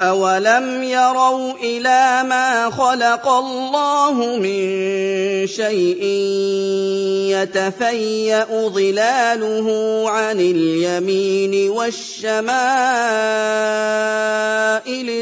[0.00, 4.66] أَوَلَمْ يَرَوْا إِلَىٰ مَا خَلَقَ اللَّهُ مِن
[5.46, 6.02] شَيْءٍ
[7.30, 9.68] يَتَفَيَّأُ ظِلَالُهُ
[10.10, 12.48] عَنِ الْيَمِينِ وَالشَّمَائِلِ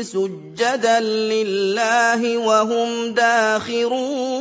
[0.04, 4.32] سُجَّدًا لِّلَّهِ وَهُمْ دَاخِرُونَ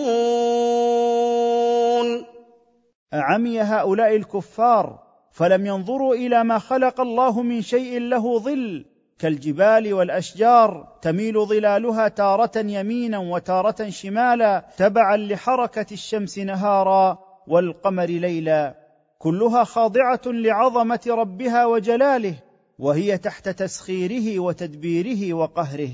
[3.14, 5.00] أعمي هؤلاء الكفار
[5.32, 8.91] فلم ينظروا إلى ما خلق الله من شيء له ظل
[9.22, 17.18] كالجبال والأشجار تميل ظلالها تارة يمينا وتارة شمالا تبعا لحركة الشمس نهارا
[17.48, 18.76] والقمر ليلا.
[19.20, 22.36] كلها خاضعة لعظمة ربها وجلاله
[22.80, 25.92] وهي تحت تسخيره وتدبيره وقهره.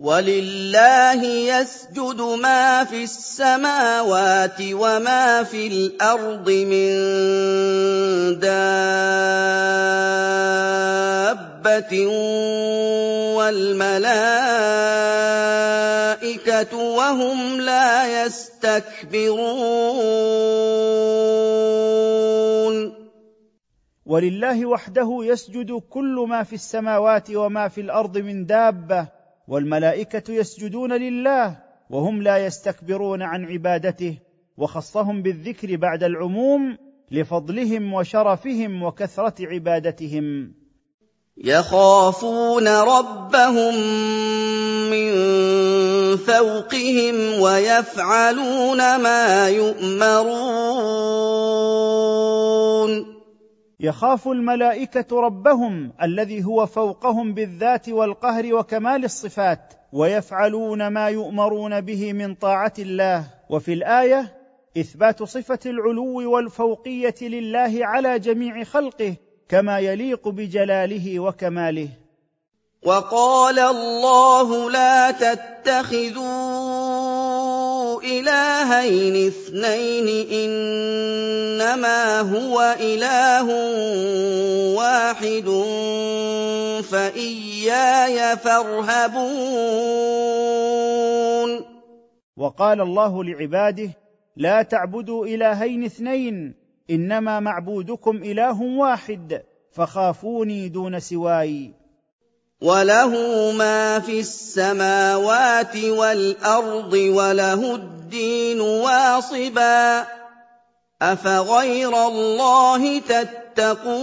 [0.00, 6.90] وَلِلَّهِ يَسْجُدُ مَا فِي السَّمَاوَاتِ وَمَا فِي الْأَرْضِ مِن
[8.40, 8.80] دَابَّةٍ
[13.36, 14.12] وَالْمَلَائِكَةُ
[16.76, 19.50] وَهُمْ لَا يَسْتَكْبِرُونَ
[24.06, 29.19] ولله وحده يسجد كل ما في السماوات وما في الأرض من دابه
[29.50, 31.56] والملائكة يسجدون لله
[31.90, 34.18] وهم لا يستكبرون عن عبادته
[34.56, 36.76] وخصهم بالذكر بعد العموم
[37.10, 40.52] لفضلهم وشرفهم وكثرة عبادتهم.
[41.36, 43.74] يخافون ربهم
[44.90, 45.10] من
[46.16, 50.30] فوقهم ويفعلون ما يؤمرون.
[53.82, 62.34] يخاف الملائكة ربهم الذي هو فوقهم بالذات والقهر وكمال الصفات ويفعلون ما يؤمرون به من
[62.34, 63.24] طاعة الله.
[63.50, 64.36] وفي الآية
[64.78, 69.14] إثبات صفة العلو والفوقية لله على جميع خلقه
[69.48, 71.88] كما يليق بجلاله وكماله.
[72.86, 76.50] وقال الله لا تتخذوا
[78.04, 83.46] إلهين اثنين إنما هو إله
[84.76, 85.48] واحد
[86.82, 89.90] فإياي فارهبون.
[92.36, 93.90] وقال الله لعباده
[94.36, 96.54] لا تعبدوا إلهين اثنين
[96.90, 99.42] إنما معبودكم إله واحد
[99.72, 101.79] فخافوني دون سواي.
[102.60, 103.12] وَلَهُ
[103.52, 110.06] مَا فِي السَّمَاوَاتِ وَالْأَرْضِ وَلَهُ الدِّينُ وَاصِبًا ۚ
[111.02, 114.00] أَفَغَيْرَ اللَّهِ تَتَّقُونَ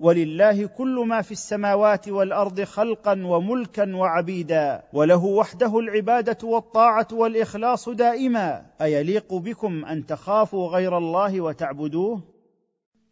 [0.00, 8.62] ولله كل ما في السماوات والارض خلقا وملكا وعبيدا وله وحده العباده والطاعه والاخلاص دائما
[8.82, 12.22] ايليق بكم ان تخافوا غير الله وتعبدوه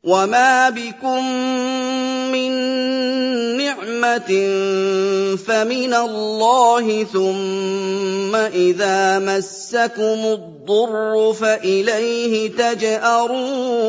[0.04, 1.22] وَمَا بِكُم
[2.30, 2.52] مِّن
[3.58, 4.30] نِّعْمَةٍ
[5.36, 13.88] فَمِنَ اللَّهِ ۖ ثُمَّ إِذَا مَسَّكُمُ الضُّرُّ فَإِلَيْهِ تَجْأَرُونَ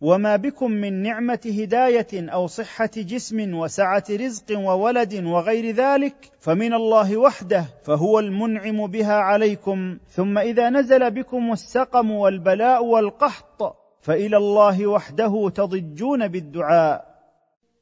[0.00, 7.16] وما بكم من نعمة هداية أو صحة جسم وسعة رزق وولد وغير ذلك فمن الله
[7.16, 9.98] وحده فهو المنعم بها عليكم.
[10.10, 17.15] ثم إذا نزل بكم السقم والبلاء والقحط فإلى الله وحده تضجون بالدعاء.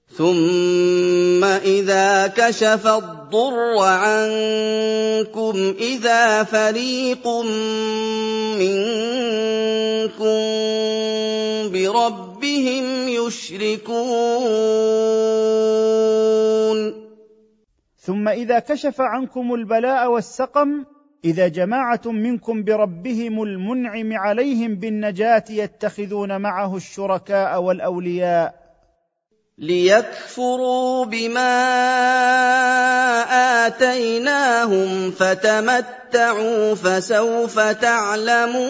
[0.08, 7.28] ثُمَّ إِذَا كَشَفَ الضُّرَّ عَنكُمْ إِذَا فَرِيقٌ
[8.60, 10.38] مِّنكُم
[11.72, 14.04] بِرَبِّهِمْ يُشْرِكُونَ
[17.96, 20.84] ثم اذا كشف عنكم البلاء والسقم
[21.24, 28.63] اذا جماعة منكم بربهم المنعم عليهم بالنجاه يتخذون معه الشركاء والاولياء
[29.58, 31.54] لِيَكْفُرُوا بِمَا
[33.66, 38.64] آتَيْنَاهُمْ ۚ فَتَمَتَّعُوا فَسَوْفَ تَعْلَمُونَ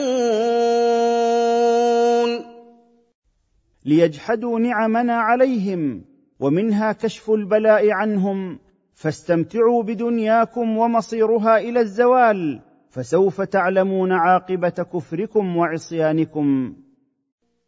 [3.84, 6.04] ليجحدوا نعمنا عليهم
[6.40, 8.58] ومنها كشف البلاء عنهم
[8.94, 12.60] فاستمتعوا بدنياكم ومصيرها إلى الزوال
[12.90, 16.76] فسوف تعلمون عاقبه كفركم وعصيانكم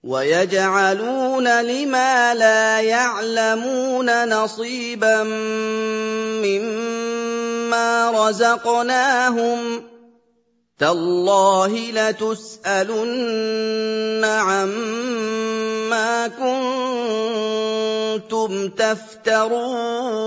[0.07, 5.23] وَيَجْعَلُونَ لِمَا لَا يَعْلَمُونَ نَصِيبًا
[6.47, 9.83] مِّمَّا رَزَقْنَاهُمْ ۗ
[10.79, 13.45] تَاللَّهِ لَتُسْأَلُنَّ
[14.25, 16.29] عَمَّا
[18.29, 20.27] كُنتُمْ تَفْتَرُونَ.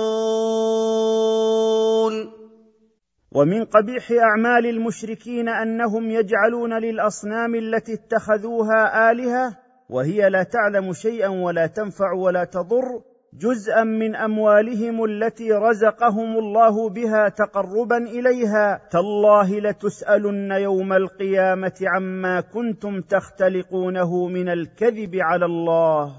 [3.32, 11.68] ومن قبيح أعمال المشركين أنهم يجعلون للأصنام التي اتخذوها آلهة وهي لا تعلم شيئا ولا
[11.68, 13.02] تنفع ولا تضر
[13.34, 18.82] جزءا من أموالهم التي رزقهم الله بها تقربا إليها.
[18.92, 26.12] تالله لتسألن يوم القيامة عما كنتم تختلقونه من الكذب على الله.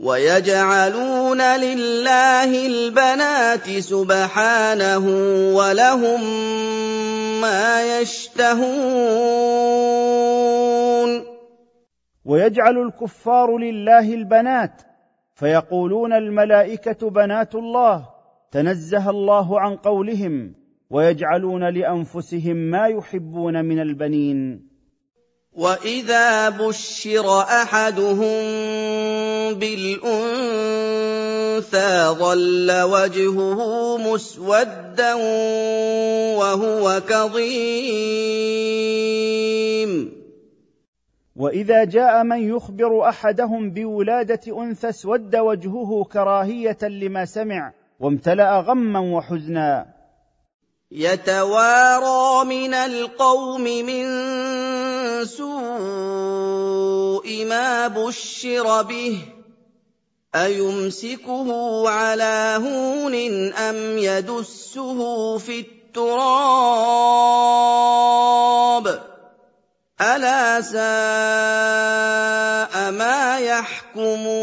[0.00, 5.06] ويجعلون لله البنات سبحانه
[5.56, 6.20] ولهم
[7.40, 9.44] ما يشتهون.
[12.24, 14.82] ويجعل الكفار لله البنات
[15.34, 18.08] فيقولون الملائكة بنات الله
[18.50, 20.54] تنزه الله عن قولهم
[20.90, 24.68] ويجعلون لأنفسهم ما يحبون من البنين.
[25.52, 28.44] واذا بشر احدهم
[29.54, 30.04] بالانثى
[32.18, 35.14] ظل وجهه مسودا
[36.34, 38.24] وهو كظيم.
[41.36, 49.86] وإذا جاء من يخبر أحدهم بولادة أنثى اسود وجهه كراهية لما سمع وامتلأ غما وحزنا.
[50.90, 54.04] يتوارى من القوم من
[55.24, 55.54] سوء
[57.44, 59.18] ما بشر به
[60.34, 61.48] أيمسكه
[61.88, 63.14] على هون
[63.52, 66.74] أم يدسه في التراب؟
[70.04, 70.84] أَلَا سَاءَ
[72.92, 74.34] مَا يَحْكُمُونَ؟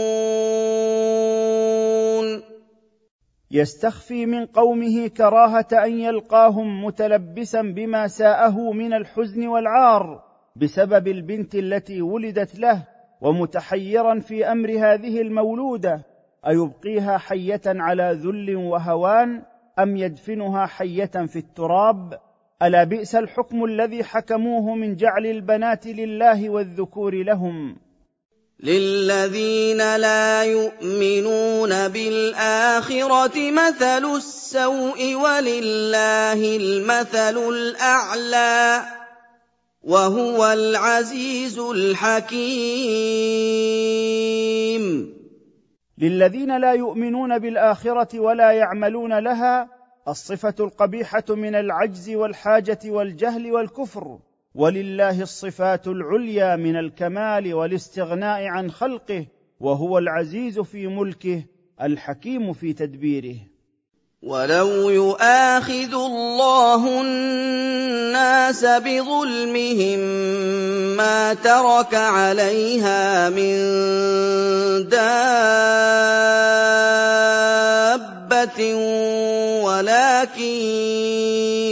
[3.51, 10.23] يستخفي من قومه كراهة أن يلقاهم متلبسا بما ساءه من الحزن والعار
[10.55, 12.87] بسبب البنت التي ولدت له
[13.21, 16.05] ومتحيرا في أمر هذه المولودة.
[16.47, 19.43] أيبقيها حية على ذل وهوان
[19.79, 22.19] أم يدفنها حية في التراب؟
[22.61, 27.77] ألا بئس الحكم الذي حكموه من جعل البنات لله والذكور لهم؟
[28.59, 38.81] للذين لا يؤمنون بالآخرة مثل السوء ولله المثل الأعلى
[39.83, 42.31] وهو العزيز الحكيم.
[45.97, 54.19] للذين لا يؤمنون بالآخرة ولا يعملون لها الصفة القبيحة من العجز والحاجة والجهل والكفر
[54.55, 59.25] ولله الصفات العليا من الكمال والاستغناء عن خلقه
[59.59, 61.43] وهو العزيز في ملكه
[61.81, 63.35] الحكيم في تدبيره.
[64.21, 69.99] ولو يؤاخذ الله الناس بظلمهم
[70.97, 73.57] ما ترك عليها من
[74.89, 76.21] دابه
[79.63, 80.55] ولكن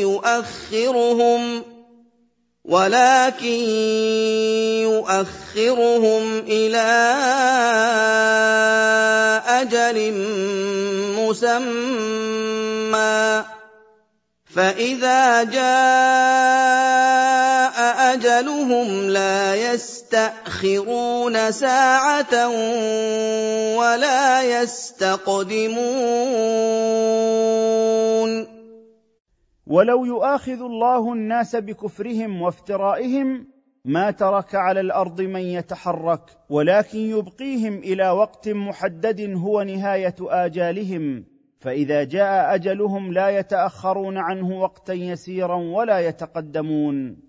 [0.02, 1.64] يؤخرهم
[2.66, 3.60] ولكن
[4.86, 6.90] يؤخرهم إلى
[9.48, 10.14] أجل
[11.18, 12.00] مسمى
[14.56, 15.70] فإذا جاء
[18.14, 19.99] أجلهم لا يستأخرون
[21.52, 22.48] ساعة
[23.78, 25.80] ولا يستقدمون.
[29.68, 33.48] ولو يؤاخذ الله الناس بكفرهم وافترائهم
[33.86, 41.26] ما ترك على الأرض من يتحرك ولكن يبقيهم إلى وقت محدد هو نهاية آجالهم.
[41.60, 47.29] فإذا جاء أجلهم لا يتأخرون عنه وقتا يسيرا ولا يتقدمون.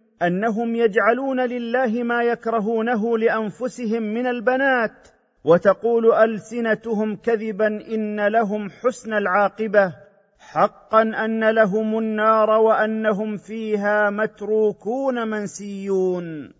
[0.21, 5.07] أنهم يجعلون لله ما يكرهونه لأنفسهم من البنات
[5.43, 9.93] وتقول ألسنتهم كذبا إن لهم حسن العاقبة
[10.39, 16.53] حقا أن لهم النار وأنهم فيها متروكون منسيون.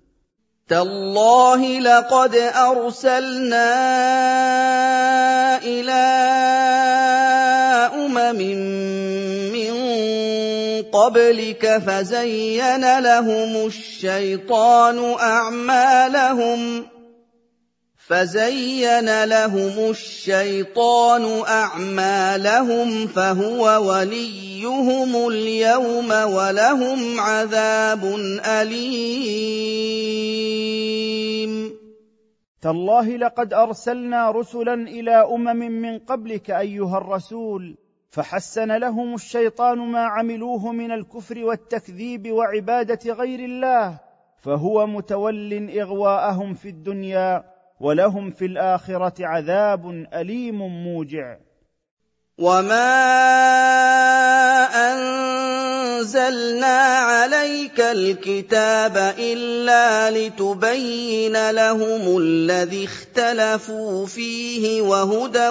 [0.68, 3.68] تالله لقد أرسلنا
[5.64, 6.02] إلى
[7.96, 8.42] أمم
[10.94, 16.86] قبلك فزين لهم الشيطان أعمالهم
[18.08, 28.16] فزين لهم الشيطان أعمالهم فهو وليهم اليوم ولهم عذاب
[28.46, 29.92] أليم.
[32.62, 37.78] تالله لقد أرسلنا رسلا إلى أمم من قبلك أيها الرسول
[38.12, 44.00] فحسن لهم الشيطان ما عملوه من الكفر والتكذيب وعبادة غير الله
[44.38, 47.44] فهو متول إغواءهم في الدنيا
[47.80, 51.38] ولهم في الآخرة عذاب أليم موجع.
[52.38, 52.92] وما
[56.02, 65.50] أنزلنا عليك الكتاب إلا لتبين لهم الذي اختلفوا فيه وهدى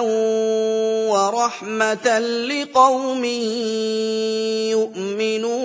[1.07, 3.25] ورحمة لقوم
[4.75, 5.61] يؤمنون.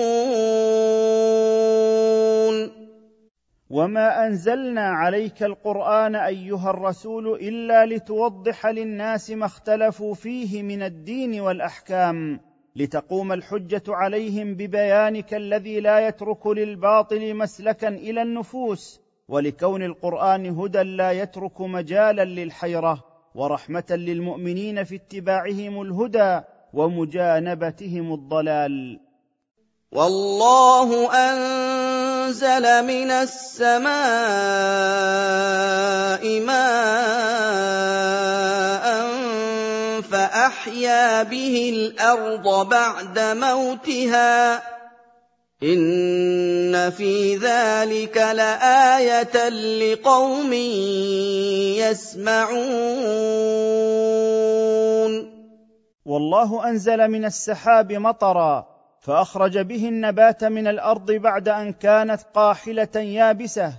[3.69, 12.46] وما أنزلنا عليك القرآن أيها الرسول إلا لتوضح للناس ما اختلفوا فيه من الدين والأحكام.
[12.77, 21.11] لتقوم الحجة عليهم ببيانك الذي لا يترك للباطل مسلكا إلى النفوس ولكون القرآن هدى لا
[21.11, 23.03] يترك مجالا للحيرة
[23.35, 26.41] ورحمة للمؤمنين في اتباعهم الهدى
[26.73, 28.99] ومجانبتهم الضلال.
[29.91, 33.87] والله أنزل من السماء
[36.39, 37.77] ماء
[40.01, 44.61] فأحيا به الأرض بعد موتها.
[45.63, 50.53] إن في ذلك لآية لقوم
[51.73, 52.57] يسمعون.
[56.05, 58.67] والله أنزل من السحاب مطرا
[59.01, 63.73] فأخرج به النبات من الأرض بعد أن كانت قاحلة يابسة.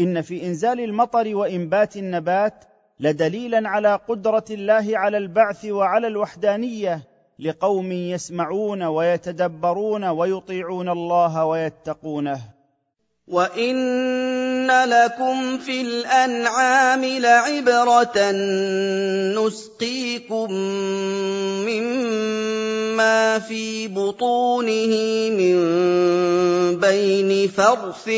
[0.00, 2.64] إن في إنزال المطر وإنبات النبات
[3.00, 7.00] لدليلا على قدرة الله على البعث وعلى الوحدانية
[7.38, 12.40] لقوم يسمعون ويتدبرون ويطيعون الله ويتقونه.
[13.28, 18.30] وان لكم في الانعام لعبره
[19.34, 20.52] نسقيكم
[21.66, 24.94] مما في بطونه
[25.30, 25.56] من
[26.80, 28.08] بين فرث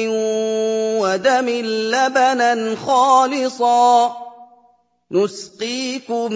[1.00, 4.27] ودم لبنا خالصا
[5.12, 6.32] نسقيكم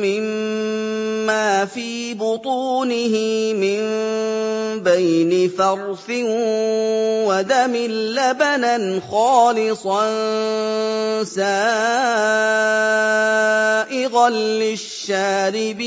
[0.00, 3.14] مما في بطونه
[3.52, 3.80] من
[4.80, 6.10] بين فرث
[7.28, 7.76] ودم
[8.16, 10.04] لبنا خالصا
[11.24, 11.50] سائغا
[14.30, 15.80] للشاربين.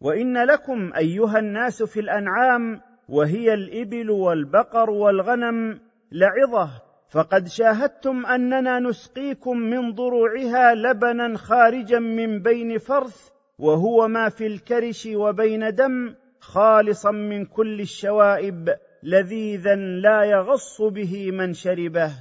[0.00, 5.80] وإن لكم أيها الناس في الأنعام وهي الإبل والبقر والغنم
[6.12, 13.16] لعظة فقد شاهدتم أننا نسقيكم من ضروعها لبنا خارجا من بين فرث
[13.58, 21.54] وهو ما في الكرش وبين دم خالصا من كل الشوائب لذيذا لا يغص به من
[21.54, 22.12] شربه.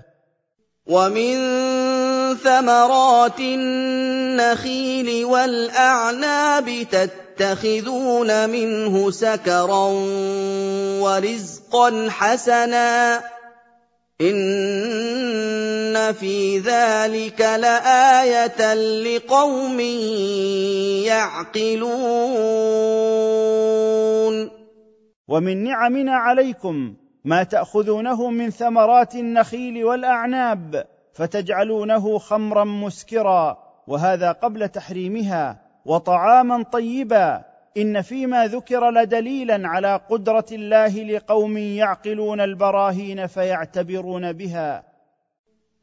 [0.88, 1.36] ومن
[2.36, 9.88] ثمرات النخيل والأعناب تتخذون منه سكرا
[11.02, 13.22] ورزقا حسنا.
[14.30, 19.80] إِنَّ فِي ذَٰلِكَ لَآيَةً لِّقَوْمٍ
[21.06, 22.64] يَعْقِلُونَ
[25.28, 26.96] ومن نعمنا عليكم
[27.26, 33.58] ما تاخذونه من ثمرات النخيل والاعناب فتجعلونه خمرا مسكرا
[33.88, 43.28] وهذا قبل تحريمها وطعاما طيبا إن فيما ذكر لدليلا على قدرة الله لقوم يعقلون البراهين
[43.28, 44.84] فيعتبرون بها.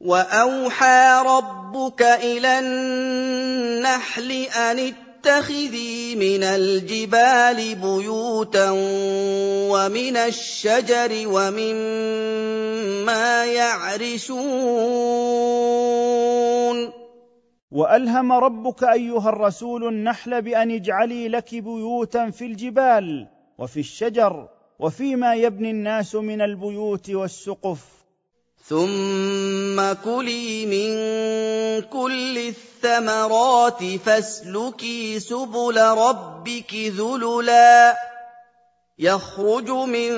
[0.01, 8.69] وأوحى ربك إلى النحل أن اتخذي من الجبال بيوتا
[9.71, 12.65] ومن الشجر ومما
[13.45, 14.91] يعرشون.
[17.71, 24.49] وألهم ربك أيها الرسول النحل بأن اجعلي لك بيوتا في الجبال وفي الشجر
[24.79, 27.79] وفيما يبني الناس من البيوت والسقف.
[28.67, 30.91] ثم كلي من
[31.81, 37.97] كل الثمرات فاسلكي سبل ربك ذللا.
[38.99, 40.11] يخرج من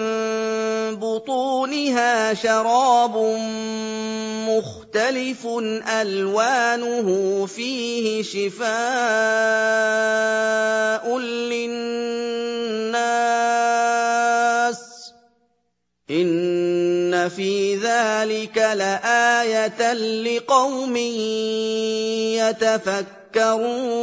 [0.91, 3.17] بطونها شراب
[4.49, 5.47] مختلف
[6.01, 7.07] ألوانه
[7.45, 8.63] فيه شفاء
[11.19, 12.33] للناس.
[16.11, 20.95] إن في ذلك لآية لقوم
[22.37, 23.93] يتفكرون.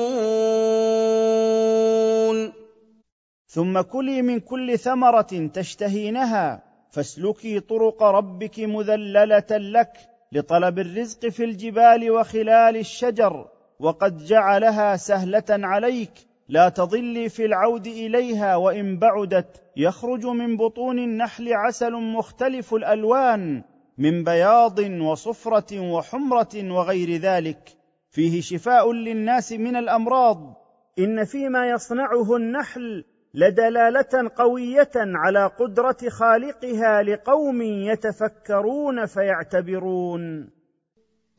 [3.49, 9.93] ثم كلي من كل ثمرة تشتهينها فاسلكي طرق ربك مذللة لك
[10.32, 13.49] لطلب الرزق في الجبال وخلال الشجر
[13.80, 16.11] وقد جعلها سهلة عليك.
[16.49, 19.62] لا تضلي في العود إليها وإن بعدت.
[19.76, 23.62] يخرج من بطون النحل عسل مختلف الألوان
[23.99, 27.76] من بياض وصفرة وحمرة وغير ذلك.
[28.11, 30.57] فيه شفاء للناس من الأمراض.
[30.99, 33.05] إن فيما يصنعه النحل
[33.35, 40.51] لدلالة قوية على قدرة خالقها لقوم يتفكرون فيعتبرون.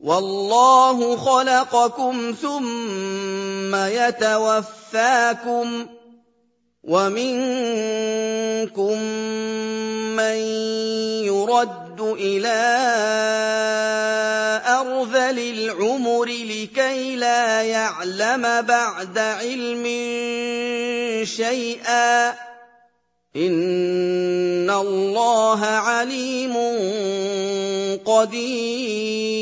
[0.00, 5.86] والله خلقكم ثم يتوفاكم
[6.82, 8.98] ومنكم
[10.16, 10.36] من
[11.24, 12.48] يرد إلى
[14.66, 19.84] أرذل العمر لكي لا يعلم بعد علم
[21.24, 22.30] شيئا.
[23.36, 26.54] إن الله عليم
[28.04, 29.32] قدير.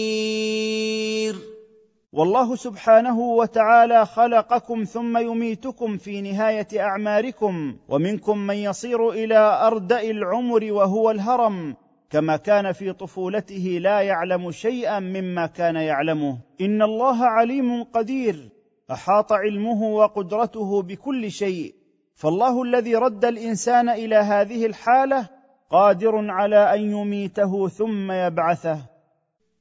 [2.13, 10.73] والله سبحانه وتعالى خلقكم ثم يميتكم في نهاية أعماركم ومنكم من يصير إلى أردأ العمر
[10.73, 11.77] وهو الهرم.
[12.11, 16.39] كما كان في طفولته لا يعلم شيئا مما كان يعلمه.
[16.61, 18.49] إن الله عليم قدير.
[18.91, 21.75] أحاط علمه وقدرته بكل شيء.
[22.15, 25.29] فالله الذي رد الإنسان إلى هذه الحالة
[25.71, 28.79] قادر على أن يميته ثم يبعثه.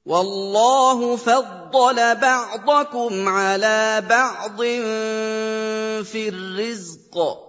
[0.06, 4.62] والله فضل بعضكم على بعض
[6.04, 7.49] في الرزق.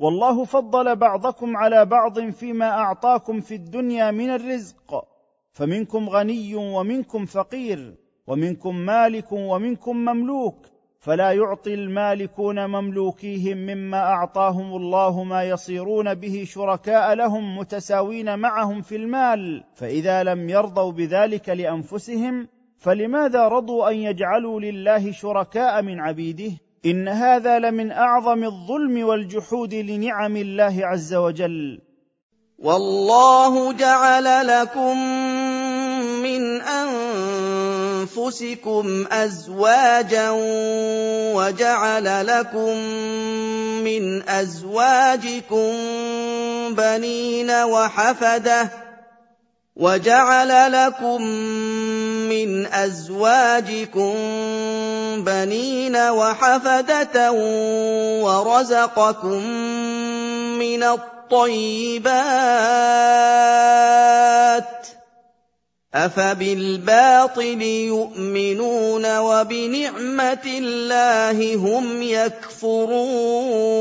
[0.00, 5.04] والله فضل بعضكم على بعض فيما أعطاكم في الدنيا من الرزق.
[5.52, 7.94] فمنكم غني ومنكم فقير
[8.26, 10.66] ومنكم مالك ومنكم مملوك.
[10.98, 18.96] فلا يعطي المالكون مملوكيهم مما أعطاهم الله ما يصيرون به شركاء لهم متساوين معهم في
[18.96, 19.64] المال.
[19.74, 27.58] فإذا لم يرضوا بذلك لأنفسهم فلماذا رضوا أن يجعلوا لله شركاء من عبيده؟ إن هذا
[27.58, 31.80] لمن أعظم الظلم والجحود لنعم الله عز وجل.
[32.58, 34.96] والله جعل لكم
[36.22, 36.60] من
[38.00, 40.30] أنفسكم أزواجا
[41.34, 42.76] وجعل لكم
[43.84, 45.72] من أزواجكم
[46.74, 48.89] بنين وحفدة
[49.80, 51.22] وجعل لكم
[52.28, 54.14] من أزواجكم
[55.24, 57.32] بنين وحفدة
[58.22, 59.42] ورزقكم
[60.60, 62.10] من الطيبات
[65.94, 73.80] أفبالباطل يؤمنون وبنعمة الله هم يكفرون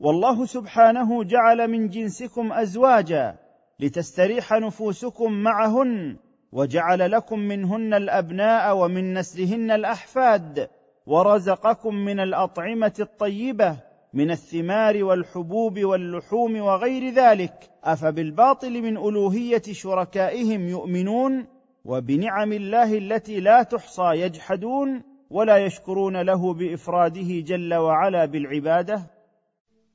[0.00, 3.36] والله سبحانه جعل من جنسكم أزواجا
[3.80, 6.16] لتستريح نفوسكم معهن
[6.52, 10.68] وجعل لكم منهن الأبناء ومن نسلهن الأحفاد
[11.06, 13.76] ورزقكم من الأطعمة الطيبة
[14.14, 17.70] من الثمار والحبوب واللحوم وغير ذلك.
[17.84, 21.46] أفبالباطل من ألوهية شركائهم يؤمنون
[21.84, 29.13] وبنعم الله التي لا تحصى يجحدون ولا يشكرون له بإفراده جل وعلا بالعبادة؟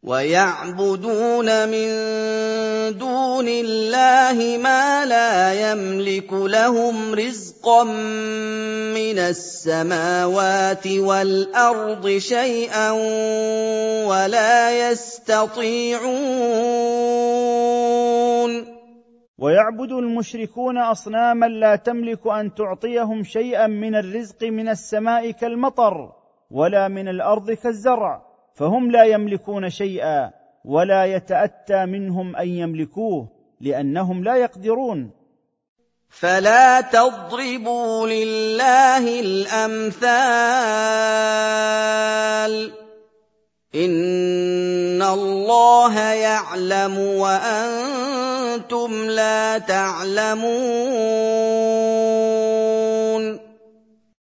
[0.03, 1.89] وَيَعْبُدُونَ مِن
[2.97, 7.83] دُونِ اللَّهِ مَا لَا يَمْلِكُ لَهُمْ رِزْقًا
[8.95, 12.91] مِّنَ السَّمَاوَاتِ وَالْأَرْضِ شَيْئًا
[14.07, 15.99] وَلَا يَسْتَطِيعُونَ.
[19.39, 26.11] ويعبد المشركون أصناما لا تملك أن تعطيهم شيئا من الرزق من السماء كالمطر
[26.51, 28.28] ولا من الأرض كالزرع.
[28.59, 30.31] فهم لا يملكون شيئا
[30.65, 33.27] ولا يتأتى منهم أن يملكوه
[33.61, 35.11] لأنهم لا يقدرون.
[36.09, 39.99] فلا تضربوا لله الأمثال.
[43.75, 50.49] إن الله يعلم وأنتم لا تعلمون.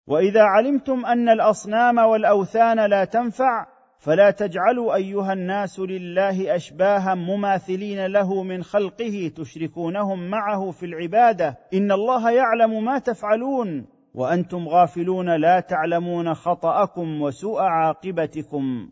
[0.06, 3.73] وإذا علمتم أن الأصنام والأوثان لا تنفع
[4.04, 11.58] فلا تجعلوا أيها الناس لله أشباها مماثلين له من خلقه تشركونهم معه في العبادة.
[11.74, 13.86] إن الله يعلم ما تفعلون.
[14.14, 18.88] وأنتم غافلون لا تعلمون خطأكم وسوء عاقبتكم.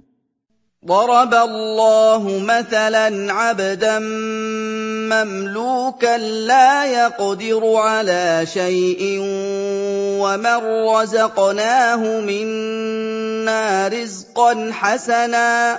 [0.86, 3.98] ضرب الله مثلا عبدا
[5.12, 9.18] مملوكا لا يقدر على شيء
[10.18, 15.78] ومن رزقناه منا رزقا حسنا.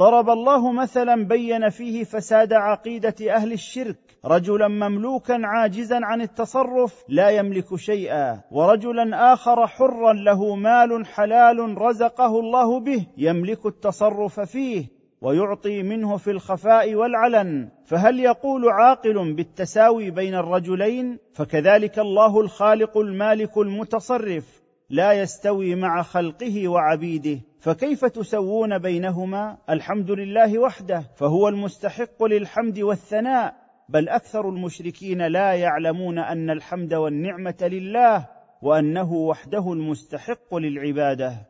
[0.00, 3.96] ضرب الله مثلا بين فيه فساد عقيدة أهل الشرك.
[4.24, 8.40] رجلا مملوكا عاجزا عن التصرف لا يملك شيئا.
[8.50, 14.84] ورجلا آخر حرا له مال حلال رزقه الله به يملك التصرف فيه
[15.20, 17.68] ويعطي منه في الخفاء والعلن.
[17.84, 26.68] فهل يقول عاقل بالتساوي بين الرجلين؟ فكذلك الله الخالق المالك المتصرف لا يستوي مع خلقه
[26.68, 27.40] وعبيده.
[27.60, 33.54] فكيف تسوون بينهما؟ الحمد لله وحده فهو المستحق للحمد والثناء
[33.88, 38.28] بل أكثر المشركين لا يعلمون أن الحمد والنعمة لله
[38.62, 41.49] وأنه وحده المستحق للعبادة.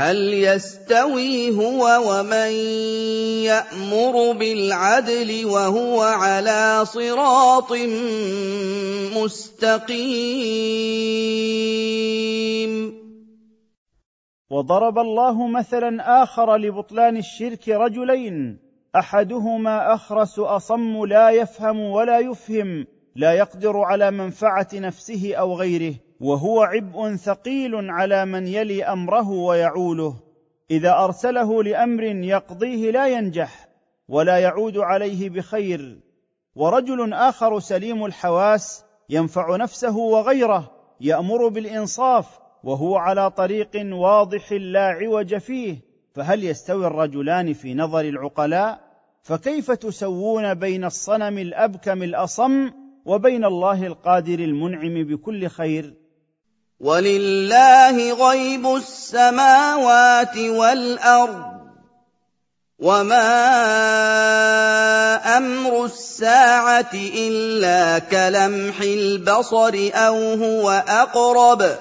[0.00, 2.52] هل يستوي هو ومن
[3.44, 7.72] يأمر بالعدل وهو على صراط
[9.16, 9.90] مستقيم؟
[14.50, 18.58] وضرب الله مثلا آخر لبطلان الشرك رجلين.
[18.96, 22.86] أحدهما أخرس أصم لا يفهم ولا يفهم
[23.16, 25.94] لا يقدر على منفعة نفسه أو غيره.
[26.20, 30.14] وهو عبء ثقيل على من يلي أمره ويعوله.
[30.70, 33.68] إذا أرسله لأمر يقضيه لا ينجح
[34.08, 36.00] ولا يعود عليه بخير.
[36.54, 45.36] ورجل آخر سليم الحواس ينفع نفسه وغيره يأمر بالإنصاف وهو على طريق واضح لا عوج
[45.36, 45.76] فيه.
[46.14, 48.80] فهل يستوي الرجلان في نظر العقلاء؟
[49.22, 52.70] فكيف تسوون بين الصنم الأبكم الأصم
[53.04, 55.99] وبين الله القادر المنعم بكل خير؟
[56.80, 61.44] وَلِلَّهِ غَيْبُ السَّمَاوَاتِ وَالْأَرْضِ ۚ
[62.80, 63.28] وَمَا
[65.36, 71.76] أَمْرُ السَّاعَةِ إِلَّا كَلَمْحِ الْبَصَرِ أَوْ هُوَ أَقْرَبُ ۚ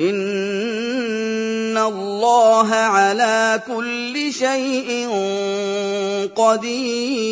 [0.00, 5.06] إِنَّ اللَّهَ عَلَىٰ كُلِّ شَيْءٍ
[6.34, 7.22] قَدِيرٌ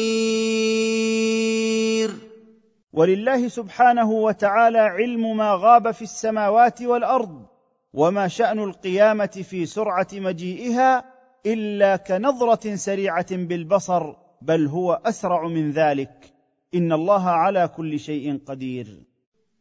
[2.92, 7.46] ولله سبحانه وتعالى علم ما غاب في السماوات والأرض
[7.94, 11.04] وما شأن القيامة في سرعة مجيئها
[11.46, 16.32] إلا كنظرة سريعة بالبصر بل هو أسرع من ذلك.
[16.74, 18.86] إن الله على كل شيء قدير.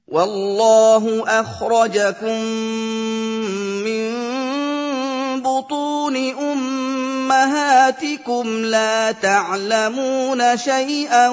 [0.08, 2.42] والله أخرجكم
[3.86, 4.10] من
[5.42, 6.69] بطون امهاتكم
[7.32, 11.30] أُمَّهَاتِكُمْ لَا تَعْلَمُونَ شَيْئًا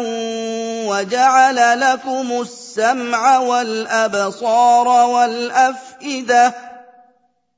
[0.88, 6.55] وَجَعَلَ لَكُمُ السَّمْعَ وَالْأَبْصَارَ وَالْأَفْئِدَةَ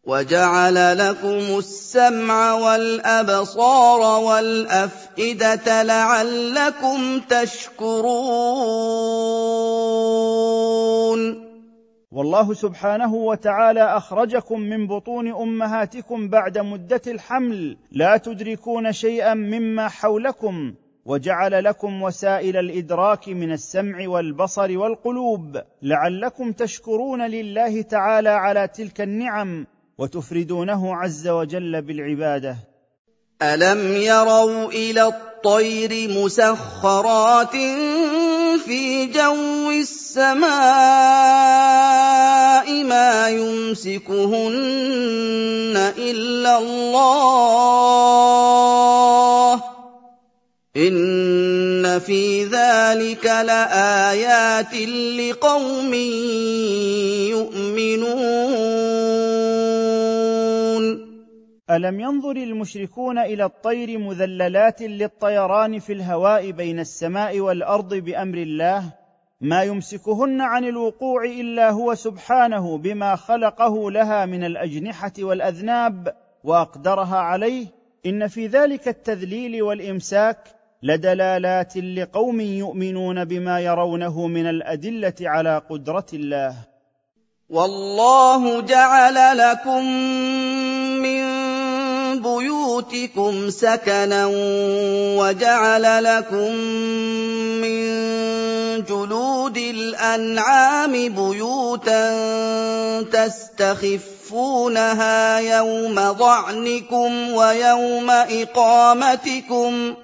[0.04, 7.98] وَجَعَلَ لَكُمُ السَّمْعَ وَالْأَبْصَارَ وَالْأَفْئِدَةَ لَعَلَّكُمْ تَشْكُرُونَ
[12.12, 20.74] والله سبحانه وتعالى أخرجكم من بطون أمهاتكم بعد مدة الحمل لا تدركون شيئا مما حولكم
[21.04, 29.66] وجعل لكم وسائل الإدراك من السمع والبصر والقلوب لعلكم تشكرون لله تعالى على تلك النعم
[29.98, 32.56] وتفردونه عز وجل بالعبادة.
[33.42, 37.54] ألم يروا إلى الطير مسخرات
[38.58, 40.48] في جو السماء
[42.84, 44.08] ما يمسكهن
[45.98, 47.48] إلا الله.
[50.76, 54.74] إن في ذلك لآيات
[55.18, 55.94] لقوم
[57.34, 59.27] يؤمنون.
[61.70, 68.92] ألم ينظر المشركون إلى الطير مذللات للطيران في الهواء بين السماء والأرض بأمر الله؟
[69.40, 76.14] ما يمسكهن عن الوقوع إلا هو سبحانه بما خلقه لها من الأجنحة والأذناب
[76.44, 77.66] وأقدرها عليه؟
[78.06, 80.38] إن في ذلك التذليل والإمساك
[80.82, 86.54] لدلالات لقوم يؤمنون بما يرونه من الأدلة على قدرة الله.
[87.50, 89.84] والله جعل لكم
[91.02, 91.57] من
[92.16, 94.26] بيوتكم سكنا
[95.18, 96.52] وجعل لكم
[97.62, 97.88] من
[98.84, 102.12] جلود الأنعام بيوتا
[104.28, 109.94] تستخفونها يوم ظعنكم ويوم إقامتكم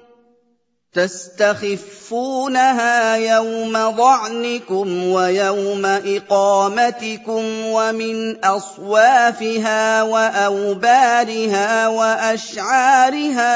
[0.95, 2.87] تستخفونها
[3.17, 13.55] يوم ظعنكم ويوم إقامتكم ومن أصوافها وأوبارها وأشعارها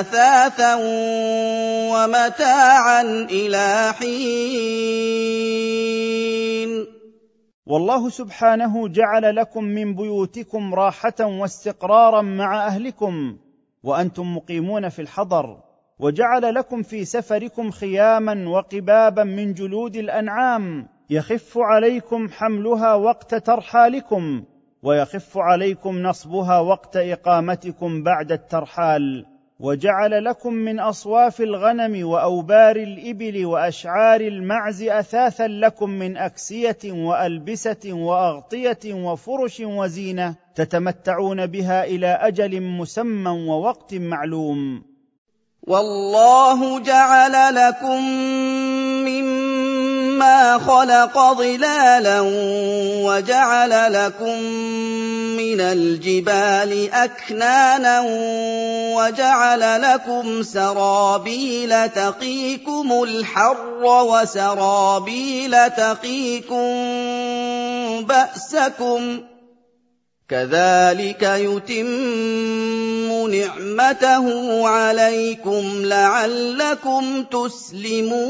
[0.00, 0.74] أثاثا
[1.90, 5.30] ومتاعا إلى حين.
[7.66, 13.36] والله سبحانه جعل لكم من بيوتكم راحة واستقرارا مع أهلكم.
[13.82, 15.60] وأنتم مقيمون في الحضر
[15.98, 24.44] وجعل لكم في سفركم خياما وقبابا من جلود الأنعام يخف عليكم حملها وقت ترحالكم
[24.82, 29.26] ويخف عليكم نصبها وقت إقامتكم بعد الترحال.
[29.60, 38.94] وجعل لكم من أصواف الغنم وأوبار الإبل وأشعار المعز أثاثا لكم من أكسية وألبسة وأغطية
[38.94, 44.82] وفرش وزينة تتمتعون بها إلى أجل مسمى ووقت معلوم.
[45.62, 48.02] والله جعل لكم
[49.04, 49.79] مما
[50.58, 52.20] خلق ظلالا
[53.04, 54.42] وجعل لكم
[55.36, 58.00] من الجبال أكنانا
[58.96, 66.64] وجعل لكم سرابيل تقيكم الحر وسرابيل تقيكم
[68.04, 69.20] بأسكم
[70.30, 71.90] كذلك يتم
[73.30, 74.24] نعمته
[74.68, 78.20] عليكم لعلكم تسلمون.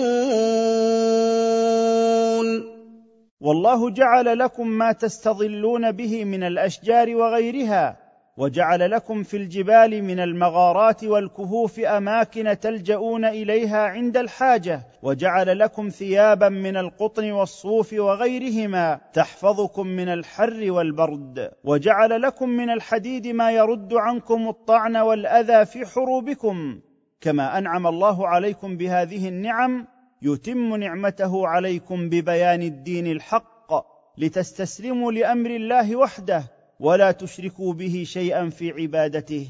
[3.41, 8.10] والله جعل لكم ما تستظلون به من الأشجار وغيرها
[8.41, 16.49] وجعل لكم في الجبال من المغارات والكهوف أماكن تلجؤون إليها عند الحاجة وجعل لكم ثيابا
[16.49, 24.49] من القطن والصوف وغيرهما تحفظكم من الحر والبرد وجعل لكم من الحديد ما يرد عنكم
[24.49, 26.81] الطعن والأذى في حروبكم.
[27.21, 29.87] كما أنعم الله عليكم بهذه النعم
[30.23, 33.73] يتم نعمته عليكم ببيان الدين الحق
[34.19, 36.60] لتستسلموا لأمر الله وحده.
[36.81, 39.47] ولا تشركوا به شيئا في عبادته.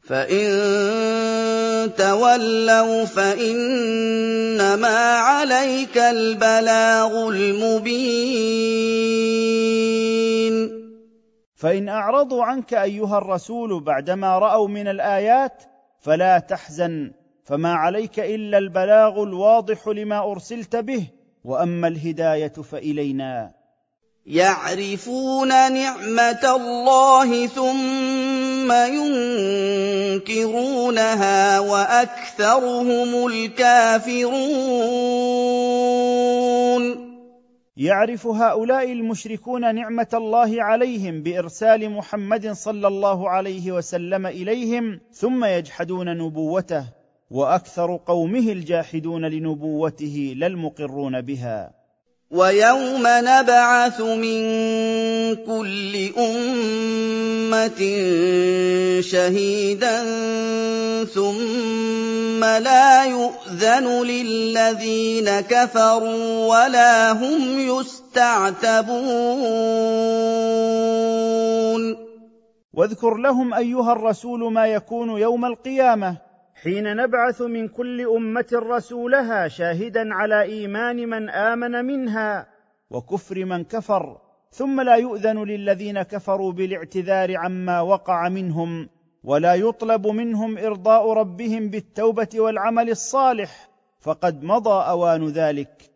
[0.00, 8.82] فإن تولوا فإنما عليك البلاغ المبين.
[11.54, 15.62] فإن أعرضوا عنك أيها الرسول بعدما رأوا من الآيات
[15.98, 17.12] فلا تحزن
[17.44, 21.06] فما عليك إلا البلاغ الواضح لما أرسلت به
[21.44, 23.61] وأما الهداية فإلينا.
[24.26, 28.72] يعرفون نعمة الله ثم
[30.22, 34.32] ينكرونها وأكثرهم الكافرون.
[37.76, 46.16] يعرف هؤلاء المشركون نعمة الله عليهم بإرسال محمد صلى الله عليه وسلم إليهم ثم يجحدون
[46.18, 46.86] نبوته
[47.30, 51.81] وأكثر قومه الجاحدون لنبوته لا المقرون بها.
[52.32, 54.42] ويوم نبعث من
[55.44, 57.80] كل أمة
[59.00, 59.98] شهيدا
[61.04, 68.92] ثم لا يؤذن للذين كفروا ولا هم يستعتبون.
[72.72, 76.31] واذكر لهم أيها الرسول ما يكون يوم القيامة.
[76.62, 82.46] حين نبعث من كل أمة رسولها شاهدا على إيمان من آمن منها
[82.90, 84.18] وكفر من كفر
[84.50, 88.88] ثم لا يؤذن للذين كفروا بالاعتذار عما وقع منهم
[89.24, 93.68] ولا يطلب منهم إرضاء ربهم بالتوبة والعمل الصالح
[94.00, 95.91] فقد مضى أوان ذلك.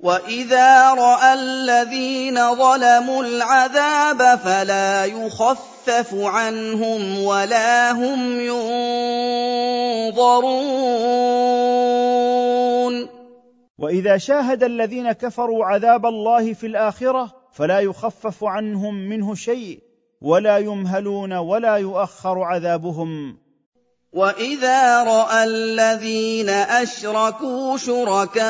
[0.00, 8.40] واذا راى الذين ظلموا العذاب فلا يخفف عنهم ولا هم
[10.10, 10.68] ينظرون
[13.78, 19.78] واذا شاهد الذين كفروا عذاب الله في الاخره فلا يخفف عنهم منه شيء
[20.20, 23.38] ولا يمهلون ولا يؤخر عذابهم
[24.12, 28.48] واذا راى الذين اشركوا شركاءهم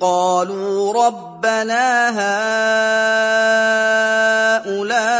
[0.00, 2.08] قالوا ربنا
[4.66, 5.12] هؤلاء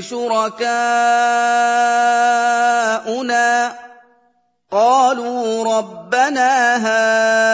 [0.00, 0.66] شركاؤنا
[4.70, 7.45] قالوا ربنا هؤلاء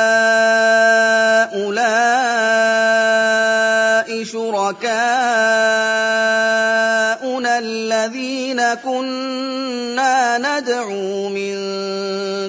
[8.75, 11.55] كنا ندعو من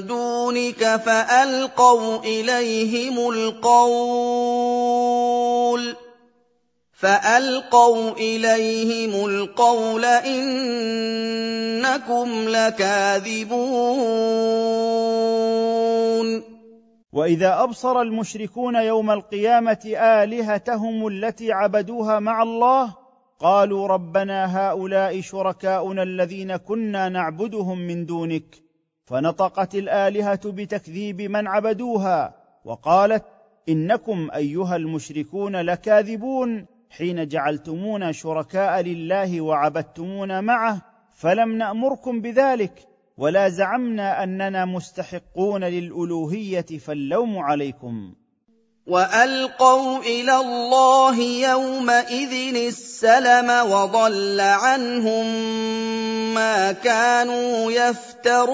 [0.08, 4.64] دونك فألقوا إليهم القول
[6.94, 10.70] فألقوا إليهم القول إنكم
[12.50, 13.64] لكاذبون
[17.14, 23.03] وإذا أبصر المشركون يوم القيامة آلهتهم التي عبدوها مع الله
[23.40, 28.64] قالوا ربنا هؤلاء شركاؤنا الذين كنا نعبدهم من دونك
[29.06, 33.26] فنطقت الآلهة بتكذيب من عبدوها وقالت
[33.70, 40.82] إنكم أيها المشركون لكاذبون حين جعلتمونا شركاء لله وعبدتمونا معه
[41.12, 48.14] فلم نأمركم بذلك ولا زعمنا أننا مستحقون للألوهية فاللوم عليكم.
[48.88, 55.26] والقوا إلى الله يومئذ السلم وضل عنهم
[56.34, 58.54] ما كانوا يفترون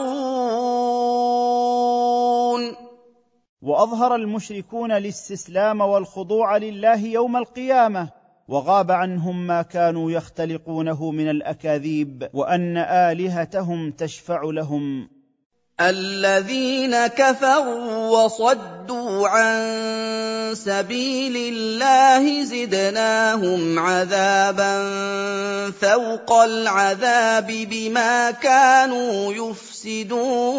[3.62, 8.10] واظهر المشركون الاستسلام والخضوع لله يوم القيامه
[8.48, 15.10] وغاب عنهم ما كانوا يختلقونه من الاكاذيب وان الهتهم تشفع لهم
[15.82, 24.82] الذين كفروا وصدوا عن سبيل الله زدناهم عذابا
[25.72, 30.50] فوق العذاب بما كانوا يفسدون.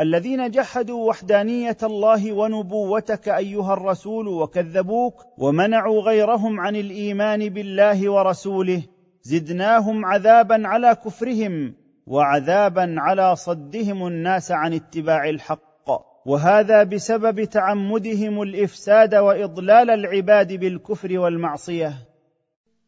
[0.00, 8.82] الذين جحدوا وحدانية الله ونبوتك أيها الرسول وكذبوك ومنعوا غيرهم عن الإيمان بالله ورسوله
[9.26, 11.74] زدناهم عذابا على كفرهم
[12.06, 15.88] وعذابا على صدهم الناس عن اتباع الحق.
[16.26, 21.92] وهذا بسبب تعمدهم الإفساد وإضلال العباد بالكفر والمعصية.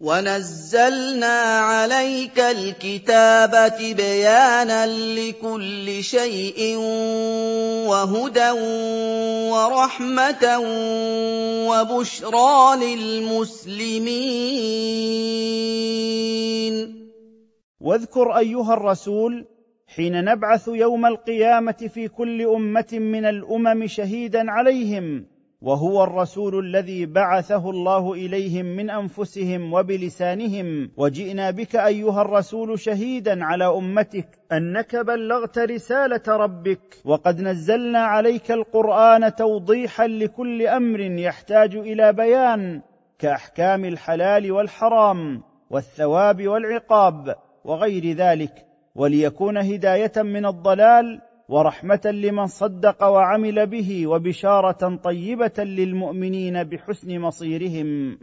[0.00, 6.76] ونزلنا عليك الكتاب تبيانا لكل شيء
[7.86, 8.50] وهدى
[9.50, 10.58] ورحمه
[11.68, 14.20] وبشرى للمسلمين
[17.80, 19.46] واذكر أيها الرسول
[19.96, 25.26] حين نبعث يوم القيامة في كل أمة من الأمم شهيدا عليهم
[25.62, 33.66] وهو الرسول الذي بعثه الله إليهم من أنفسهم وبلسانهم وجئنا بك أيها الرسول شهيدا على
[33.66, 42.82] أمتك أنك بلغت رسالة ربك وقد نزلنا عليك القرآن توضيحا لكل أمر يحتاج إلى بيان
[43.18, 51.20] كأحكام الحلال والحرام والثواب والعقاب وغير ذلك وليكون هداية من الضلال
[51.50, 58.18] ورحمة لمن صدق وعمل به وبشارة طيبة للمؤمنين بحسن مصيرهم.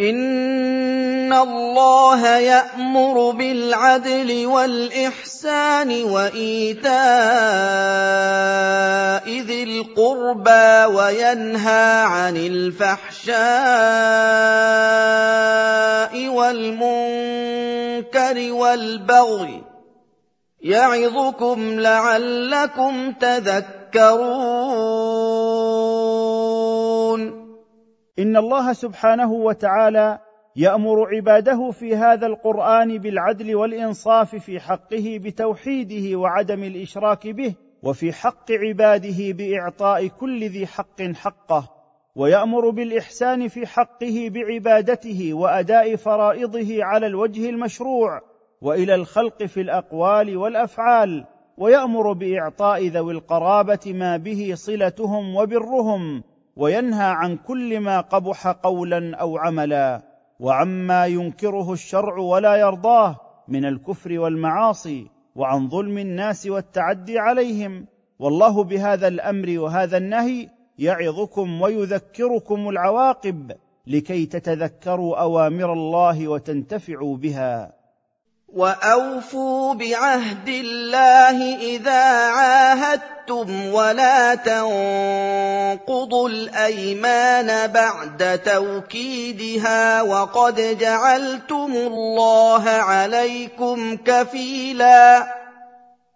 [0.00, 6.96] إن الله يأمر بالعدل والإحسان وإيتاء
[9.40, 13.36] ذي القربى وينهى عن الفحشاء
[16.28, 17.72] والمنكر
[18.52, 19.75] والبغي
[20.66, 24.06] يعظكم لعلكم تذكرون.
[28.18, 30.18] إن الله سبحانه وتعالى
[30.56, 38.52] يأمر عباده في هذا القرآن بالعدل والإنصاف في حقه بتوحيده وعدم الإشراك به وفي حق
[38.52, 41.70] عباده بإعطاء كل ذي حق حقه
[42.16, 51.24] ويأمر بالإحسان في حقه بعبادته وأداء فرائضه على الوجه المشروع وإلى الخلق في الأقوال والأفعال
[51.58, 56.22] ويأمر بإعطاء ذوي القرابة ما به صلتهم وبرهم
[56.56, 60.02] وينهى عن كل ما قبح قولا أو عملا
[60.40, 67.86] وعما ينكره الشرع ولا يرضاه من الكفر والمعاصي وعن ظلم الناس والتعدي عليهم.
[68.18, 73.52] والله بهذا الأمر وهذا النهي يعظكم ويذكركم العواقب
[73.86, 77.75] لكي تتذكروا أوامر الله وتنتفعوا بها.
[78.56, 95.16] واوفوا بعهد الله اذا عاهدتم ولا تنقضوا الايمان بعد توكيدها وقد جعلتم الله عليكم كفيلا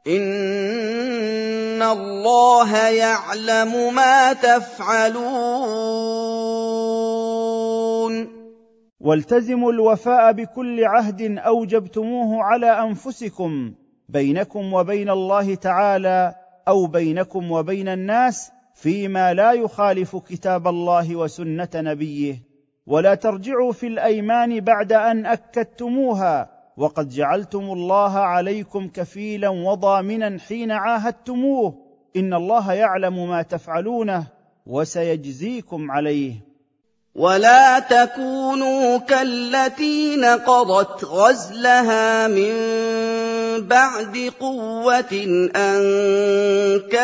[0.06, 5.70] ان الله يعلم ما تفعلون
[9.01, 13.74] والتزموا الوفاء بكل عهد أوجبتموه على أنفسكم
[14.09, 16.35] بينكم وبين الله تعالى
[16.68, 22.43] أو بينكم وبين الناس فيما لا يخالف كتاب الله وسنة نبيه.
[22.86, 31.74] ولا ترجعوا في الأيمان بعد أن أكدتموها وقد جعلتم الله عليكم كفيلا وضامنا حين عاهدتموه.
[32.16, 34.27] إن الله يعلم ما تفعلونه
[34.66, 36.49] وسيجزيكم عليه.
[37.14, 42.54] ولا تكونوا كالتي نقضت غزلها من
[43.60, 46.96] بعد قوه انكاثا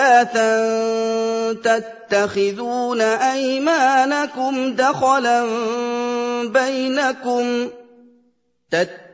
[1.52, 5.44] تتخذون ايمانكم دخلا
[6.44, 7.68] بينكم
[8.70, 9.05] تتخذون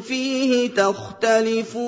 [0.00, 1.86] فِيهِ تَخْتَلِفُونَ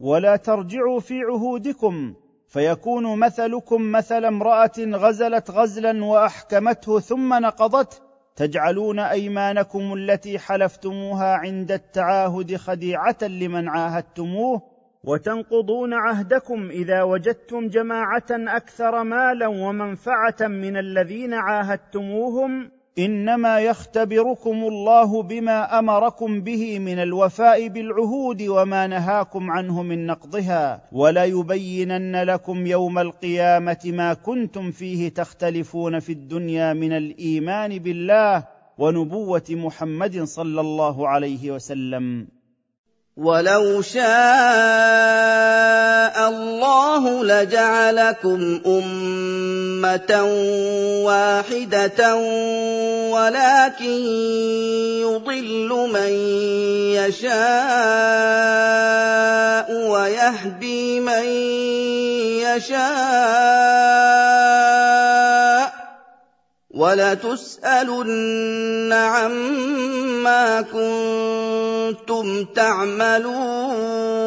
[0.00, 2.14] ولا ترجعوا في عهودكم
[2.48, 7.96] فيكون مثلكم مثل امراه غزلت غزلا واحكمته ثم نقضته
[8.36, 14.62] تجعلون ايمانكم التي حلفتموها عند التعاهد خديعه لمن عاهدتموه
[15.04, 25.78] وتنقضون عهدكم اذا وجدتم جماعة أكثر مالا ومنفعه من الذين عاهدتموهم إنما يختبركم الله بما
[25.78, 34.14] أمركم به من الوفاء بالعهود وما نهاكم عنه من نقضها وليبينن لكم يوم القيامة ما
[34.14, 38.44] كنتم فيه تختلفون في الدنيا من الإيمان بالله
[38.78, 42.26] ونبوة محمد صلى الله عليه وسلم.
[43.16, 44.08] وَلَوْ شَاءَ
[46.32, 50.12] اللَّهُ لَجَعَلَكُمْ أُمَّةً
[51.04, 52.00] وَاحِدَةً
[53.12, 54.00] وَلَٰكِن
[55.04, 56.12] يُضِلُّ مَن
[56.96, 57.36] يَشَاءُ
[59.92, 61.24] وَيَهْدِي مَن
[62.48, 62.88] يَشَاءُ
[65.68, 65.81] ۚ
[66.74, 68.12] وَلَتُسْأَلُنَّ
[68.92, 74.22] عَمَّا كُنتُمْ تَعْمَلُونَ.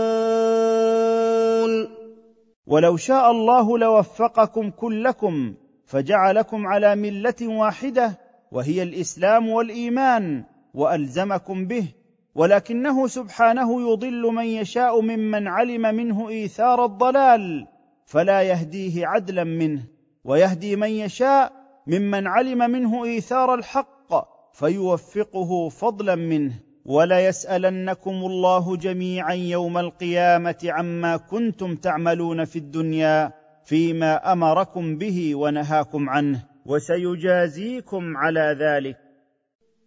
[2.68, 5.54] ولو شاء الله لوفقكم كلكم
[5.86, 8.20] فجعلكم على ملة واحدة
[8.52, 10.44] وهي الإسلام والإيمان
[10.74, 11.88] وألزمكم به
[12.36, 17.68] ولكنه سبحانه يضل من يشاء ممن علم منه إيثار الضلال
[18.06, 19.84] فلا يهديه عدلا منه
[20.24, 26.54] ويهدي من يشاء ممن علم منه إيثار الحق فيوفقه فضلا منه.
[26.86, 33.32] وليسالنكم الله جميعا يوم القيامة عما كنتم تعملون في الدنيا
[33.66, 36.44] فيما أمركم به ونهاكم عنه.
[36.66, 38.98] وسيجازيكم على ذلك.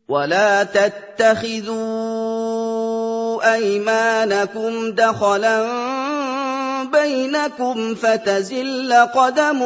[0.09, 1.79] ولا تتخذوا
[3.55, 5.67] أيمانكم دخلا
[6.91, 9.61] بينكم فتزل قدم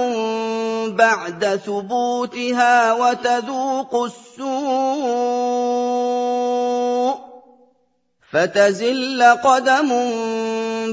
[0.96, 5.72] بعد ثبوتها وتذوقوا السوء
[8.32, 9.88] فتزل قدم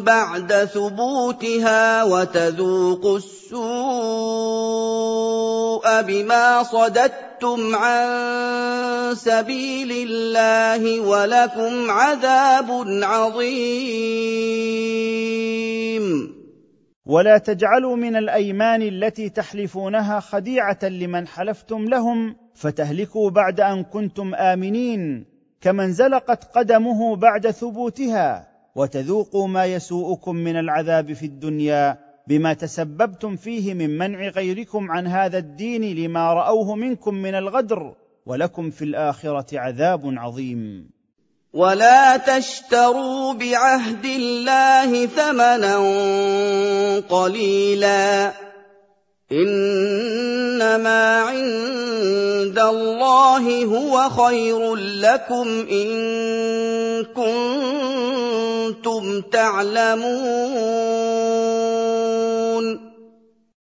[0.03, 3.61] بعد ثبوتها وتذوقوا السوء
[6.01, 8.07] بما صددتم عن
[9.15, 13.69] سبيل الله ولكم عذاب عظيم.
[17.05, 25.28] ولا تجعلوا من الأيمان التي تحلفونها خديعة لمن حلفتم لهم فتهلكوا بعد أن كنتم آمنين.
[25.61, 33.73] كمن زلقت قدمه بعد ثبوتها وتذوقوا ما يسوءكم من العذاب في الدنيا بما تسببتم فيه
[33.73, 37.95] من منع غيركم عن هذا الدين لما رأوه منكم من الغدر
[38.25, 40.89] ولكم في الآخرة عذاب عظيم.
[41.53, 45.77] ولا تشتروا بعهد الله ثمنا
[46.99, 48.31] قليلا
[49.31, 51.88] إنما عند
[52.69, 55.89] الله هو خير لكم إن
[58.73, 60.09] كنتم تعلمون.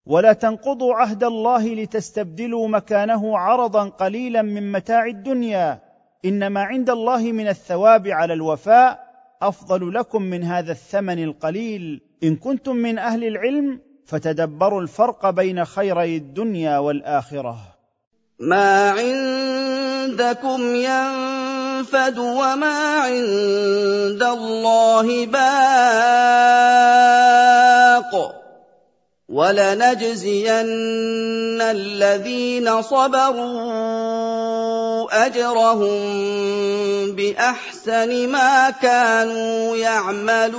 [0.06, 5.82] ولا تنقضوا عهد الله لتستبدلوا مكانه عرضا قليلا من متاع الدنيا.
[6.24, 9.08] إنما عند الله من الثواب على الوفاء.
[9.42, 12.00] أفضل لكم من هذا الثمن القليل.
[12.24, 17.77] إن كنتم من أهل العلم فتدبروا الفرق بين خيري الدنيا والآخرة.
[18.38, 26.48] ما عندكم ينفد وما عند الله باق
[29.28, 30.48] ولنجزين
[31.60, 34.06] الذين صبروا
[35.26, 35.92] اجرهم
[37.12, 40.58] باحسن ما كانوا يعملون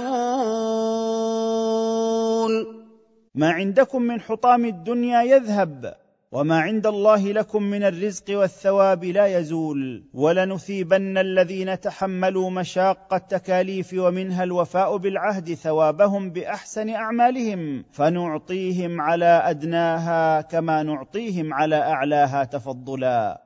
[3.36, 6.09] ما عندكم من حطام الدنيا يذهب.
[6.32, 14.44] وما عند الله لكم من الرزق والثواب لا يزول ولنثيبن الذين تحملوا مشاق التكاليف ومنها
[14.44, 23.42] الوفاء بالعهد ثوابهم باحسن اعمالهم فنعطيهم على ادناها كما نعطيهم على اعلاها تفضلا.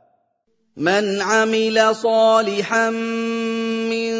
[0.77, 2.89] من عمل صالحا
[3.89, 4.13] من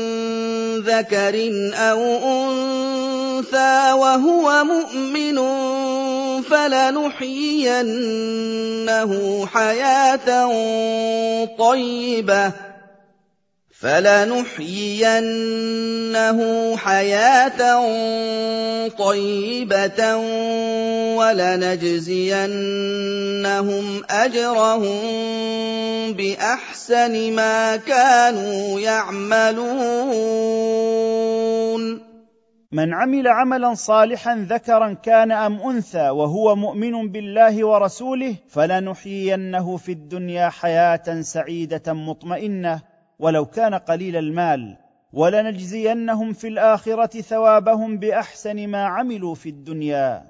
[0.80, 1.36] ذكر
[1.74, 5.38] أو انثى وهو مؤمن
[6.42, 7.46] فلنحيينه
[9.46, 10.48] حياة
[11.58, 12.52] طيبة.
[13.84, 15.08] فلنحيينه
[16.78, 17.82] حياة
[18.88, 20.16] طيبة
[21.18, 22.44] ولنجزينهم
[24.10, 25.02] أجرهم
[26.14, 29.74] بأحسن ما كانوا يعملون.
[32.74, 40.50] من عمل عملا صالحا ذكرا كان أم أنثى وهو مؤمن بالله ورسوله فلنحيينه في الدنيا
[40.50, 42.82] حياة سعيدة مطمئنة
[43.20, 44.78] ولو كان قليل المال
[45.14, 50.24] ولنجزينهم في الآخرة ثوابهم بأحسن ما عملوا في الدنيا.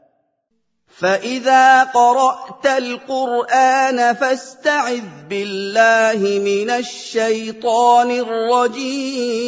[0.87, 9.43] فإذا قرأت القرآن فاستعذ بالله من الشيطان الرجيم.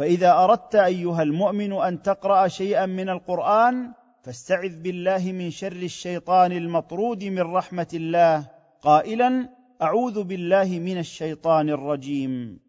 [0.00, 3.92] فإذا أردت أيها المؤمن أن تقرأ شيئا من القرآن
[4.24, 8.44] فاستعذ بالله من شر الشيطان المطرود من رحمة الله.
[8.82, 9.48] قائلا
[9.82, 12.60] أعوذ بالله من الشيطان الرجيم.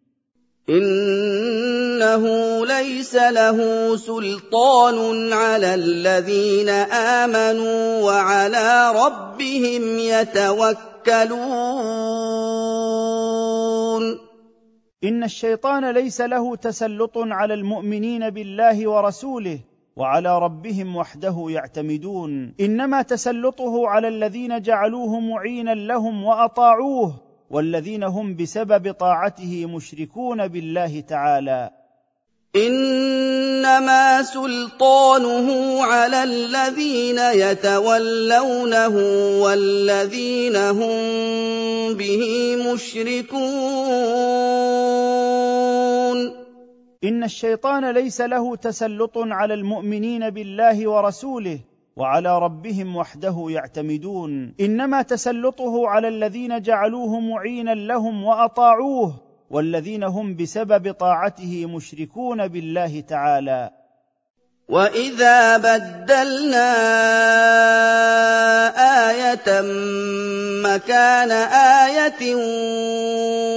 [0.68, 2.26] إنه
[2.66, 3.58] ليس له
[3.96, 6.68] سلطان على الذين
[7.24, 10.92] آمنوا وعلى ربهم يتوكلون.
[15.04, 19.58] إن الشيطان ليس له تسلط على المؤمنين بالله ورسوله
[19.96, 22.54] وعلى ربهم وحده يعتمدون.
[22.60, 27.14] إنما تسلطه على الذين جعلوه معينا لهم وأطاعوه
[27.50, 31.70] والذين هم بسبب طاعته مشركون بالله تعالى.
[32.56, 38.96] إنما سلطانه على الذين يتولونه
[39.42, 40.98] والذين هم
[41.94, 44.91] به مشركون.
[47.04, 51.58] إن الشيطان ليس له تسلط على المؤمنين بالله ورسوله
[51.96, 54.54] وعلى ربهم وحده يعتمدون.
[54.60, 59.14] إنما تسلطه على الذين جعلوه معينا لهم وأطاعوه
[59.50, 63.70] والذين هم بسبب طاعته مشركون بالله تعالى.
[64.68, 66.72] وإذا بدلنا
[69.34, 69.62] إيه
[70.62, 72.34] مكان إيه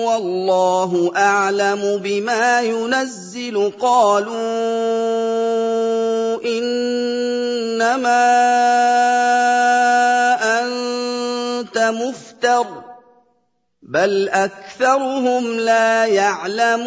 [0.06, 4.36] والله اعلم بما ينزل قالوا
[6.46, 8.26] انما
[10.62, 12.66] انت مفتر
[13.84, 16.86] بل اكثرهم لا يعلمون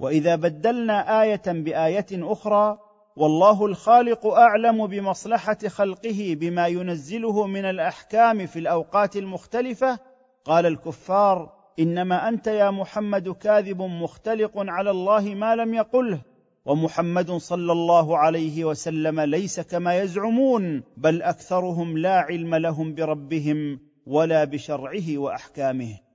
[0.00, 2.78] واذا بدلنا إيه بايه أخرى
[3.16, 9.98] والله الخالق أعلم بمصلحة خلقه بما ينزله من الأحكام في الأوقات المختلفة.
[10.44, 16.20] قال الكفار إنما أنت يا محمد كاذب مختلق على الله ما لم يقله.
[16.64, 24.44] ومحمد صلى الله عليه وسلم ليس كما يزعمون بل أكثرهم لا علم لهم بربهم ولا
[24.44, 26.11] بشرعه وأحكامه.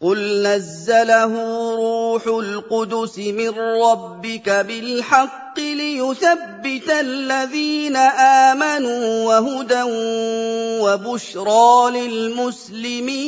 [0.00, 1.34] قل نزله
[1.76, 9.82] روح القدس من ربك بالحق ليثبت الذين امنوا وهدى
[10.82, 13.18] وبشرى للمسلمين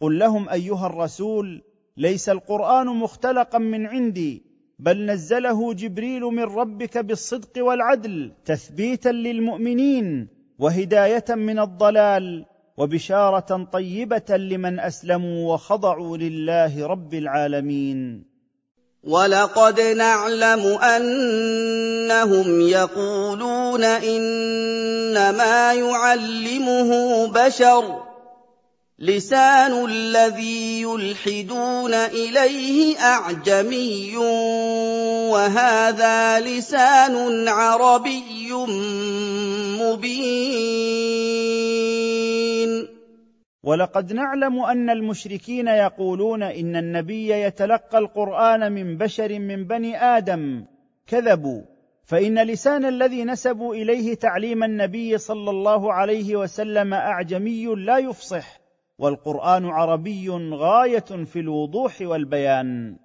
[0.00, 1.62] قل لهم ايها الرسول
[1.96, 4.42] ليس القران مختلقا من عندي
[4.78, 12.46] بل نزله جبريل من ربك بالصدق والعدل تثبيتا للمؤمنين وهدايه من الضلال
[12.76, 18.24] وبشارة طيبة لمن أسلموا وخضعوا لله رب العالمين.
[19.04, 28.02] ولقد نعلم أنهم يقولون إنما يعلمه بشر.
[28.98, 34.16] لسان الذي يلحدون إليه أعجمي
[35.32, 38.52] وهذا لسان عربي
[39.80, 42.05] مبين.
[43.62, 50.64] ولقد نعلم أن المشركين يقولون إن النبي يتلقى القرآن من بشر من بني آدم.
[51.06, 51.62] كذبوا.
[52.04, 58.60] فإن لسان الذي نسبوا إليه تعليم النبي صلى الله عليه وسلم أعجمي لا يفصح.
[58.98, 62.96] والقرآن عربي غاية في الوضوح والبيان.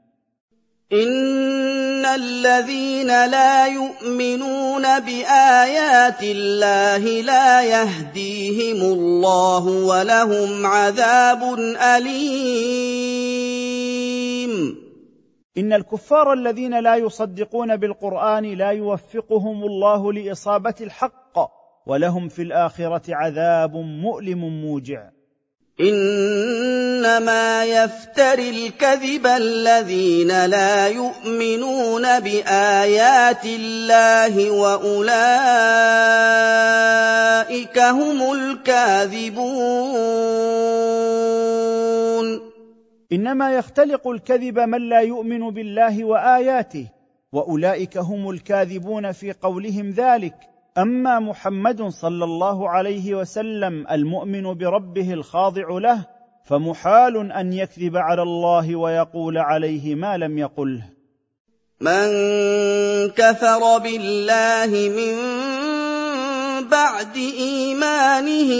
[0.93, 11.43] ان الذين لا يؤمنون بايات الله لا يهديهم الله ولهم عذاب
[11.97, 12.91] اليم.
[15.57, 21.39] ان الكفار الذين لا يصدقون بالقران لا يوفقهم الله لاصابه الحق
[21.87, 25.09] ولهم في الاخره عذاب مؤلم موجع.
[25.81, 34.99] إنما يفتري الكذب الذين لا يؤمنون بآيات الله وأولئك
[37.79, 39.41] هم الكاذبون.
[43.11, 46.87] إنما يختلق الكذب من لا يؤمن بالله وآياته
[47.31, 50.50] وأولئك هم الكاذبون في قولهم ذلك.
[50.77, 56.05] أما محمد صلى الله عليه وسلم المؤمن بربه الخاضع له
[56.45, 60.83] فمحال أن يكذب على الله ويقول عليه ما لم يقله
[61.81, 62.07] من
[63.09, 65.15] كفر بالله من
[66.69, 68.51] بعد إيمانه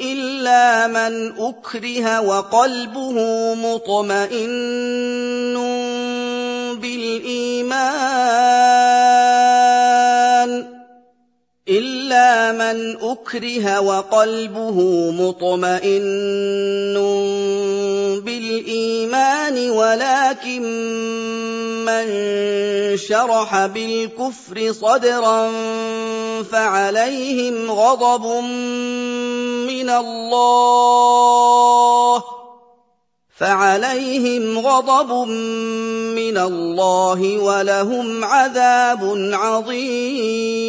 [0.00, 3.16] إلا من أكره وقلبه
[3.54, 4.52] مطمئن
[6.80, 8.42] بالإيمان.
[11.68, 16.02] الا من اكره وقلبه مطمئن
[18.24, 20.62] بالايمان ولكن
[21.86, 22.06] من
[22.96, 25.50] شرح بالكفر صدرا
[26.42, 28.26] فعليهم غضب
[29.66, 31.22] من الله
[33.32, 35.28] فعليهم غضب
[36.16, 39.00] من الله ولهم عذاب
[39.32, 40.62] عظيم.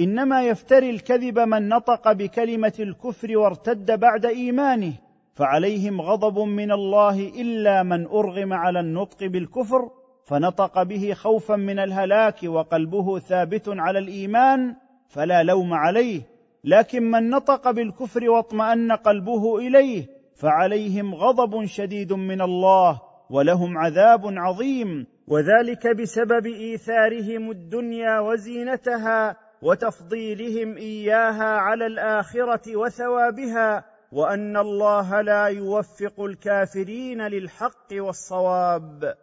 [0.00, 4.92] إنما يفتري الكذب من نطق بكلمة الكفر وارتد بعد إيمانه
[5.34, 9.90] فعليهم غضب من الله إلا من أرغم على النطق بالكفر
[10.24, 14.76] فنطق به خوفا من الهلاك وقلبه ثابت على الإيمان
[15.08, 16.29] فلا لوم عليه.
[16.64, 23.00] لكن من نطق بالكفر واطمأن قلبه إليه فعليهم غضب شديد من الله
[23.30, 35.20] ولهم عذاب عظيم وذلك بسبب إيثارهم الدنيا وزينتها وتفضيلهم إياها على الآخرة وثوابها وأن الله
[35.20, 39.14] لا يوفق الكافرين للحق والصواب.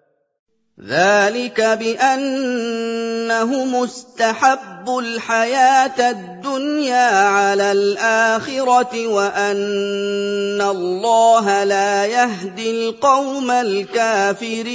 [0.85, 2.55] ذلك بانهم
[3.75, 14.67] استحبوا الحياة الدنيا على الاخره وان الله لا يهدي القوم الكافرين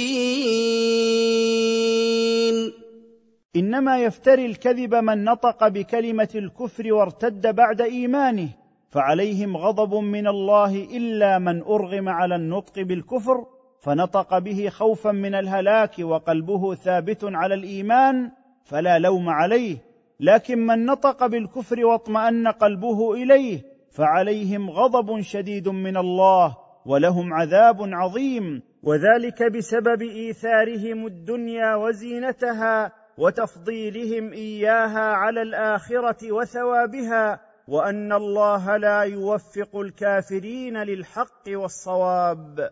[3.55, 8.49] إنما يفتري الكذب من نطق بكلمة الكفر وارتد بعد إيمانه
[8.89, 13.52] فعليهم غضب من الله إلا من أرغم على النطق بالكفر
[13.83, 18.31] فنطق به خوفا من الهلاك وقلبه ثابت على الإيمان
[18.63, 19.77] فلا لوم عليه.
[20.19, 23.61] لكن من نطق بالكفر واطمأن قلبه إليه
[23.91, 28.61] فعليهم غضب شديد من الله ولهم عذاب عظيم.
[28.83, 40.77] وذلك بسبب إيثارهم الدنيا وزينتها وتفضيلهم إياها على الآخرة وثوابها وأن الله لا يوفق الكافرين
[40.77, 42.69] للحق والصواب.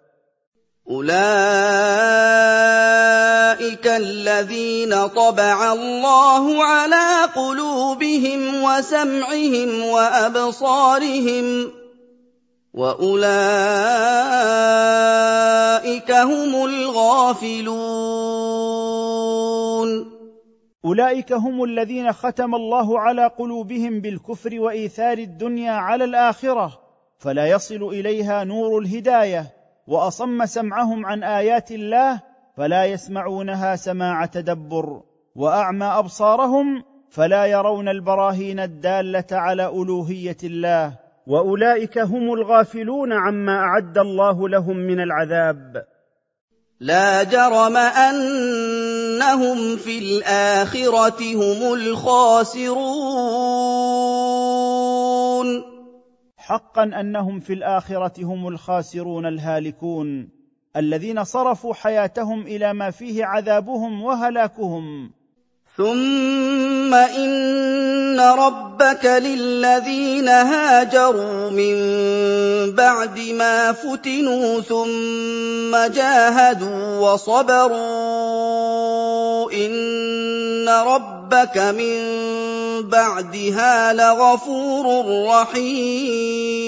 [0.90, 1.12] أولئك
[3.88, 11.72] الذين طبع الله على قلوبهم وسمعهم وأبصارهم
[12.74, 13.32] وأولئك
[16.12, 18.12] هم الغافلون
[20.86, 26.80] اولئك هم الذين ختم الله على قلوبهم بالكفر وإيثار الدنيا على الآخرة
[27.20, 29.61] فلا يصل إليها نور الهداية.
[29.88, 32.22] وأصم سمعهم عن آيات الله
[32.58, 35.02] فلا يسمعونها سماع تدبر
[35.36, 40.94] وأعمى أبصارهم فلا يرون البراهين الدالة على ألوهية الله.
[41.28, 45.86] وأولئك هم الغافلون عما أعد الله لهم من العذاب.
[46.80, 52.72] لا جرم أنهم في الآخرة هم الخاسرون.
[56.52, 60.30] حقا أنهم في الآخرة هم الخاسرون الهالكون
[60.76, 65.12] الذين صرفوا حياتهم إلى ما فيه عذابهم وهلاكهم.
[65.82, 71.76] ثم ان ربك للذين هاجروا من
[72.76, 77.82] بعد ما فتنوا ثم جاهدوا وصبروا
[79.52, 81.98] ان ربك من
[82.90, 86.62] بعدها لغفور رحيم.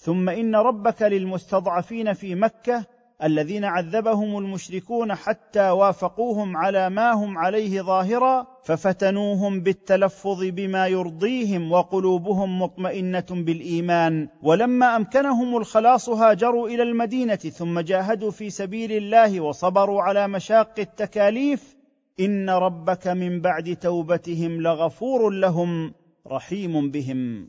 [0.00, 7.82] ثم ان ربك للمستضعفين في مكه الذين عذبهم المشركون حتى وافقوهم على ما هم عليه
[7.82, 14.28] ظاهرا ففتنوهم بالتلفظ بما يرضيهم وقلوبهم مطمئنة بالإيمان.
[14.42, 21.76] ولما أمكنهم الخلاص هاجروا إلى المدينة ثم جاهدوا في سبيل الله وصبروا على مشاق التكاليف
[22.20, 25.94] إن ربك من بعد توبتهم لغفور لهم
[26.26, 27.48] رحيم بهم.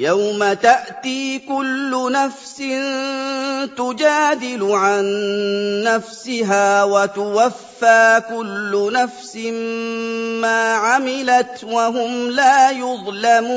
[0.00, 2.56] يوم تاتي كل نفس
[3.76, 5.04] تجادل عن
[5.84, 9.36] نفسها وتوفى كل نفس
[10.40, 13.50] ما عملت وهم لا يظلمون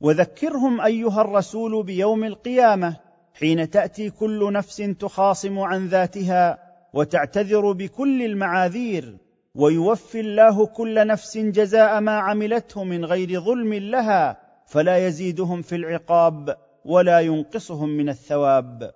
[0.00, 2.96] وذكرهم أيها الرسول بيوم القيامة
[3.34, 6.58] حين تأتي كل نفس تخاصم عن ذاتها
[6.92, 9.27] وتعتذر بكل المعاذير.
[9.54, 16.56] ويوفي الله كل نفس جزاء ما عملته من غير ظلم لها فلا يزيدهم في العقاب
[16.84, 18.92] ولا ينقصهم من الثواب.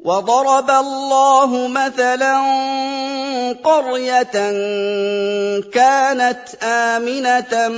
[0.00, 2.38] وضرب الله مثلا
[3.52, 4.22] قرية
[5.60, 7.68] كانت آمنة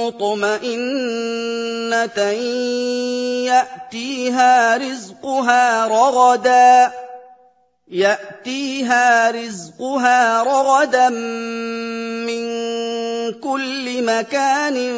[0.00, 1.42] مطمئنة
[3.46, 6.92] يأتيها رزقها رغدا
[7.92, 12.44] يأتيها رزقها رغدا من
[13.32, 14.96] كل مكان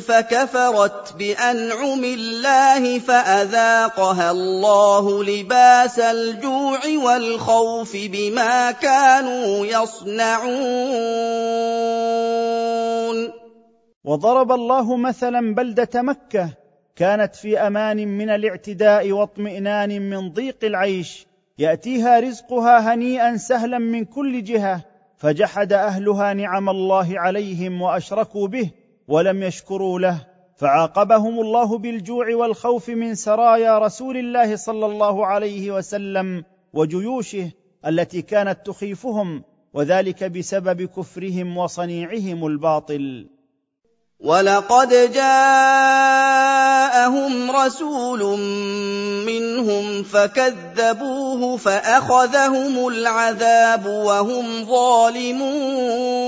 [0.00, 10.54] فكفرت بأنعم الله فأذاقها الله لباس الجوع والخوف بما كانوا يصنعون.
[14.04, 16.50] وضرب الله مثلا بلدة مكة
[16.96, 21.26] كانت في أمان من الاعتداء واطمئنان من ضيق العيش.
[21.58, 24.84] يأتيها رزقها هنيئا سهلا من كل جهة
[25.16, 28.70] فجحد أهلها نعم الله عليهم وأشركوا به
[29.08, 30.26] ولم يشكروا له.
[30.56, 37.50] فعاقبهم الله بالجوع والخوف من سرايا رسول الله صلى الله عليه وسلم وجيوشه
[37.86, 39.44] التي كانت تخيفهم
[39.74, 43.28] وذلك بسبب كفرهم وصنيعهم الباطل.
[44.20, 45.90] ولقد جاءهم
[47.50, 48.38] رسول
[49.26, 56.24] منهم فكذبوه فأخذهم العذاب وهم ظالمون.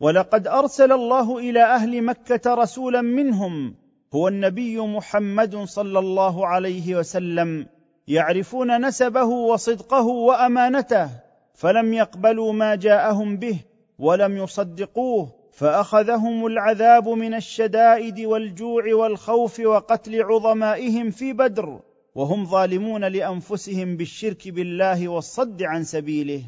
[0.00, 3.74] ولقد أرسل الله إلى أهل مكة رسولا منهم
[4.14, 7.66] هو النبي محمد صلى الله عليه وسلم
[8.08, 11.10] يعرفون نسبه وصدقه وأمانته
[11.54, 13.60] فلم يقبلوا ما جاءهم به
[13.98, 21.80] ولم يصدقوه فأخذهم العذاب من الشدائد والجوع والخوف وقتل عظمائهم في بدر
[22.14, 26.42] وهم ظالمون لأنفسهم بالشرك بالله والصد عن سبيله.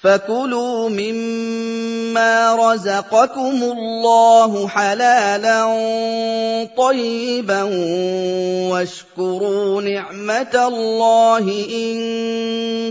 [0.00, 5.64] فكلوا مما رزقكم الله حلالا
[6.76, 7.62] طيبا
[8.72, 11.98] واشكروا نعمه الله ان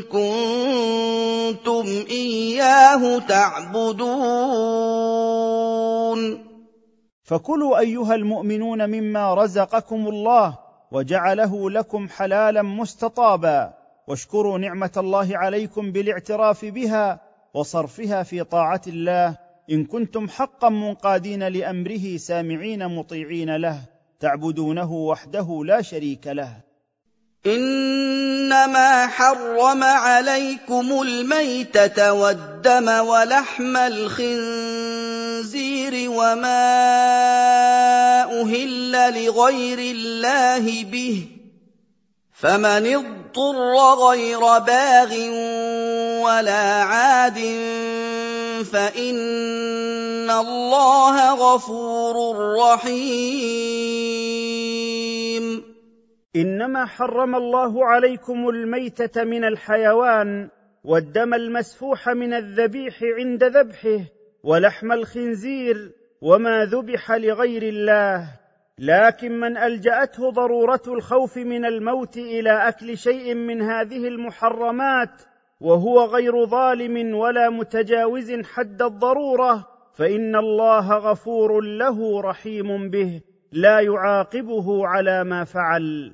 [0.02, 4.10] كنتم اياه تعبدون
[7.23, 10.57] فكلوا ايها المؤمنون مما رزقكم الله
[10.91, 13.78] وجعله لكم حلالا مستطابا
[14.10, 17.22] واشكروا نعمة الله عليكم بالاعتراف بها
[17.53, 19.38] وصرفها في طاعة الله.
[19.72, 23.81] إن كنتم حقا منقادين لأمره سامعين مطيعين له
[24.19, 26.57] تعبدونه وحده لا شريك له.
[27.45, 35.10] إنما حرم عليكم الميتة والدم ولحم الخنزير
[36.10, 36.64] وما
[38.41, 38.91] أهل
[39.26, 41.27] لغير الله به.
[42.31, 45.14] فمن اضطر غير باغ
[46.23, 47.39] ولا عاد
[48.64, 52.15] فإن الله غفور
[52.60, 54.10] رحيم.
[56.35, 60.49] إنما حرم الله عليكم الميتة من الحيوان
[60.84, 63.99] والدم المسفوح من الذبيح عند ذبحه
[64.43, 65.91] ولحم الخنزير
[66.22, 68.39] وما ذبح لغير الله.
[68.81, 75.22] لكن من ألجأته ضرورة الخوف من الموت إلى أكل شيء من هذه المحرمات
[75.61, 84.88] وهو غير ظالم ولا متجاوز حد الضرورة فإن الله غفور له رحيم به لا يعاقبه
[84.88, 86.14] على ما فعل.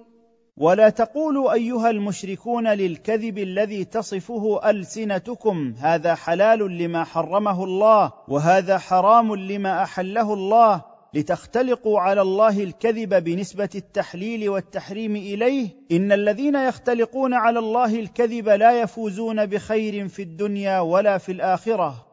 [0.61, 9.35] ولا تقولوا أيها المشركون للكذب الذي تصفه ألسنتكم هذا حلال لما حرمه الله وهذا حرام
[9.35, 10.81] لما أحله الله.
[11.13, 15.69] لتختلقوا على الله الكذب بنسبة التحليل والتحريم إليه.
[15.91, 22.10] إن الذين يختلقون على الله الكذب لا يفوزون بخير في الدنيا ولا في الآخرة.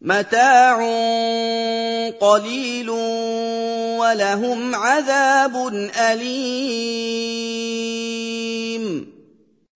[0.00, 0.76] متاع
[2.10, 2.90] قليل
[4.00, 5.56] ولهم عذاب
[6.12, 7.46] أليم.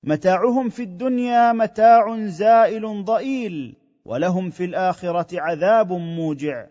[0.05, 6.67] متاعهم في الدنيا متاع زائل ضئيل ولهم في الآخرة عذاب موجع.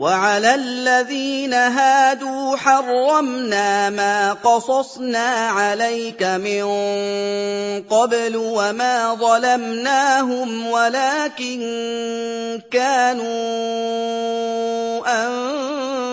[0.00, 6.64] وعلى الذين هادوا حرمنا ما قصصنا عليك من
[7.84, 11.60] قبل وما ظلمناهم ولكن
[12.70, 13.28] كانوا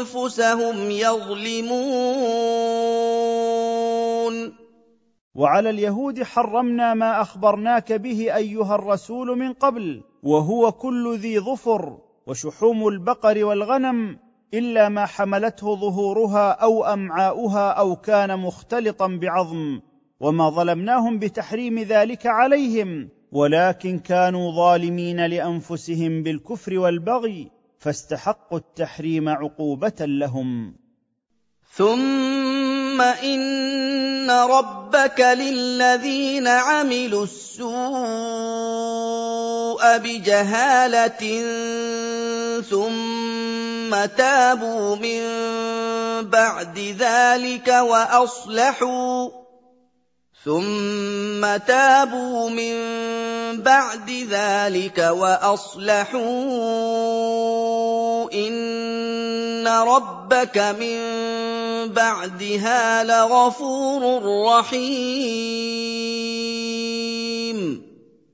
[0.03, 1.77] أنفسهم يظلمون.
[5.35, 12.06] وعلى اليهود حرمنا ما أخبرناك به أيها الرسول من قبل وهو كل ذي ظفر.
[12.27, 14.19] وشحوم البقر والغنم
[14.53, 19.81] إلا ما حملته ظهورها أو أمعاؤها أو كان مختلطا بعظم
[20.19, 30.75] وما ظلمناهم بتحريم ذلك عليهم ولكن كانوا ظالمين لأنفسهم بالكفر والبغي فاستحقوا التحريم عقوبة لهم.
[31.77, 37.67] ثم ان ربك للذين عملوا السوء
[39.97, 41.41] بجهاله
[42.69, 45.21] ثم تابوا من
[46.29, 49.29] بعد ذلك واصلحوا
[50.47, 52.75] ثم تابوا من
[53.61, 56.23] بعد ذلك وأصلحوا
[58.33, 60.97] إن ربك من
[61.93, 65.57] بعدها لغفور رحيم.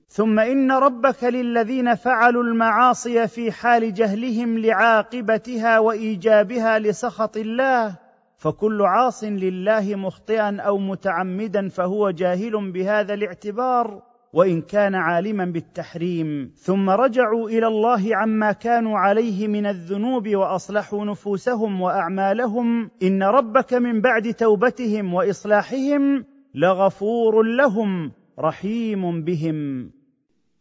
[0.09, 8.02] ثم إن ربك للذين فعلوا المعاصي في حال جهلهم لعاقبتها وإيجابها لسخط الله
[8.43, 14.01] فكل عاص لله مخطئا أو متعمدا فهو جاهل بهذا الاعتبار
[14.33, 16.51] وإن كان عالما بالتحريم.
[16.55, 22.89] ثم رجعوا إلى الله عما كانوا عليه من الذنوب وأصلحوا نفوسهم وأعمالهم.
[23.03, 26.25] إن ربك من بعد توبتهم وإصلاحهم
[26.55, 29.89] لغفور لهم رحيم بهم.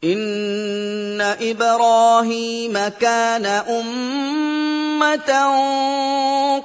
[0.04, 3.92] ان إبراهيم كان امه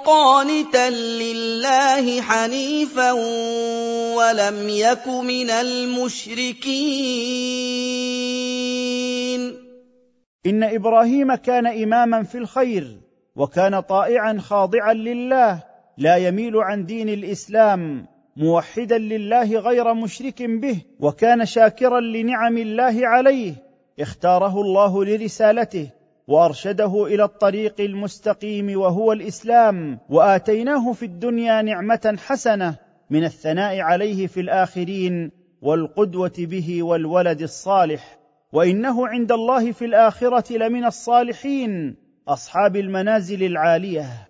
[0.05, 3.11] قانتا لله حنيفا
[4.17, 6.77] ولم يك من المشركين.
[10.45, 12.97] ان إبراهيم كان اماما في الخير
[13.35, 15.63] وكان طائعا خاضعا لله
[15.97, 18.07] لا يميل عن دين الاسلام.
[18.37, 23.53] موحدا لله غير مشرك به وكان شاكرا لنعم الله عليه.
[23.99, 25.89] اختاره الله لرسالته
[26.27, 32.75] وأرشده إلى الطريق المستقيم وهو الإسلام وآتيناه في الدنيا نعمة حسنة
[33.09, 35.31] من الثناء عليه في الآخرين
[35.61, 38.19] والقدوة به والولد الصالح.
[38.53, 41.95] وإنه عند الله في الآخرة لمن الصالحين
[42.27, 44.27] أصحاب المنازل العالية.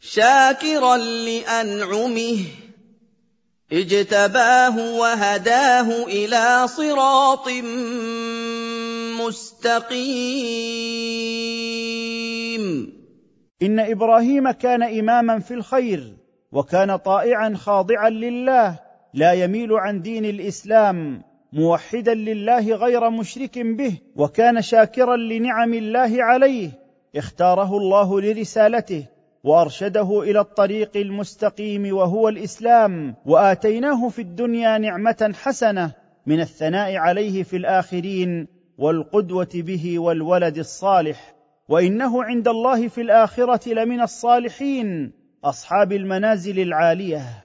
[0.00, 2.69] شاكرا لأنعمه.
[3.72, 7.48] اجتباه وهداه إلى صراط
[9.20, 10.70] مستقيم.
[13.62, 16.16] إن إبراهيم كان إماما في الخير
[16.52, 18.78] وكان طائعا خاضعا لله
[19.14, 21.22] لا يميل عن دين الإسلام
[21.52, 26.70] موحدا لله غير مشرك به وكان شاكرا لنعم الله عليه
[27.16, 29.04] اختاره الله لرسالته
[29.44, 35.92] وارشده إلى الطريق المستقيم وهو الإسلام وآتيناه في الدنيا نعمة حسنة
[36.26, 38.48] من الثناء عليه في الآخرين
[38.78, 41.34] والقدوة به والولد الصالح.
[41.68, 45.12] وإنه عند الله في الآخرة لمن الصالحين
[45.44, 47.44] أصحاب المنازل العالية.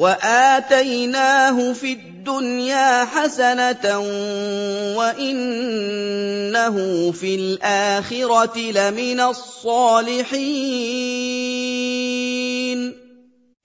[0.00, 3.98] واتيناه في الدنيا حسنه
[4.98, 6.76] وانه
[7.12, 10.30] في الاخره لمن الصالحين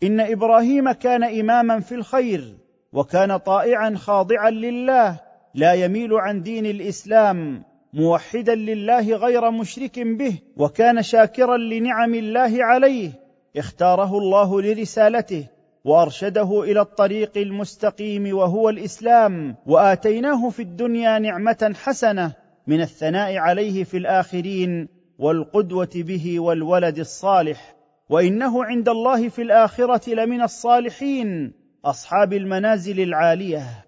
[0.03, 2.57] ان إبراهيم كان اماما في الخير
[2.93, 5.19] وكان طائعا خاضعا لله
[5.53, 7.63] لا يميل عن دين الاسلام
[7.93, 13.11] موحدا لله غير مشرك به وكان شاكرا لنعم الله عليه
[13.57, 15.54] اختاره الله لرسالته
[15.85, 22.31] وارشده إلى الطريق المستقيم وهو الإسلام وآتيناه في الدنيا نعمة حسنة
[22.67, 24.87] من الثناء عليه في الآخرين
[25.19, 27.75] والقدوة به والولد الصالح.
[28.09, 31.53] وإنه عند الله في الآخرة لمن الصالحين
[31.85, 33.85] أصحاب المنازل العالية.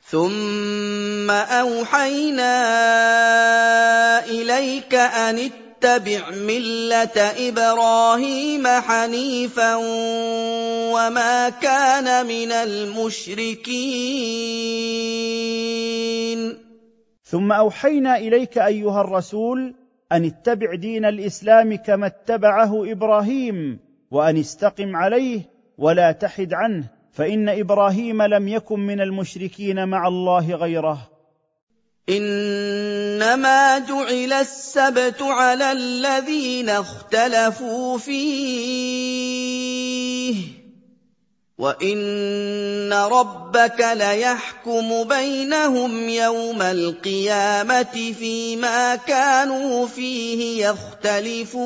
[0.00, 2.54] ثم أوحينا
[4.24, 5.50] إليك أن
[5.84, 9.74] اتبع ملة إبراهيم حنيفا
[10.94, 13.72] وما كان من المشركين.
[17.24, 19.74] ثم أوحينا إليك أيها الرسول
[20.12, 23.78] أن اتبع دين الإسلام كما اتبعه إبراهيم
[24.10, 25.40] وأن استقم عليه
[25.78, 31.11] ولا تحد عنه فإن إبراهيم لم يكن من المشركين مع الله غيره.
[32.08, 39.22] إنما جعل السبت على الذين اختلفوا فيه
[41.58, 51.62] وإن ربك ليحكم بينهم يوم القيامة فيما كانوا فيه يختلفون.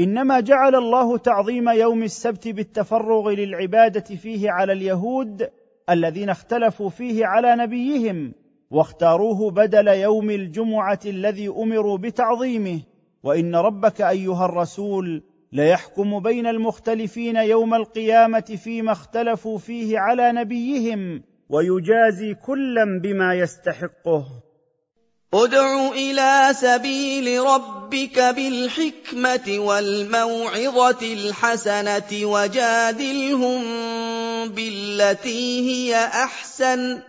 [0.00, 5.48] إنما جعل الله تعظيم يوم السبت بالتفرغ للعبادة فيه على اليهود
[5.90, 8.32] الذين اختلفوا فيه على نبيهم
[8.70, 12.80] واختاروه بدل يوم الجمعة الذي أمروا بتعظيمه.
[13.22, 22.34] وإن ربك أيها الرسول ليحكم بين المختلفين يوم القيامة فيما اختلفوا فيه على نبيهم ويجازي
[22.34, 24.47] كلا بما يستحقه.
[25.34, 33.62] ادع إلى سبيل ربك بالحكمة والموعظة الحسنة وجادلهم
[34.48, 37.00] بالتي هي أحسن.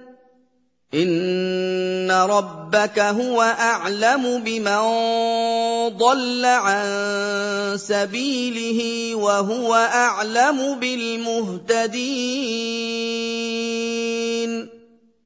[0.93, 4.79] إن ربك هو أعلم بمن
[5.97, 11.99] ضل عن سبيله وهو أعلم بالمهتدين.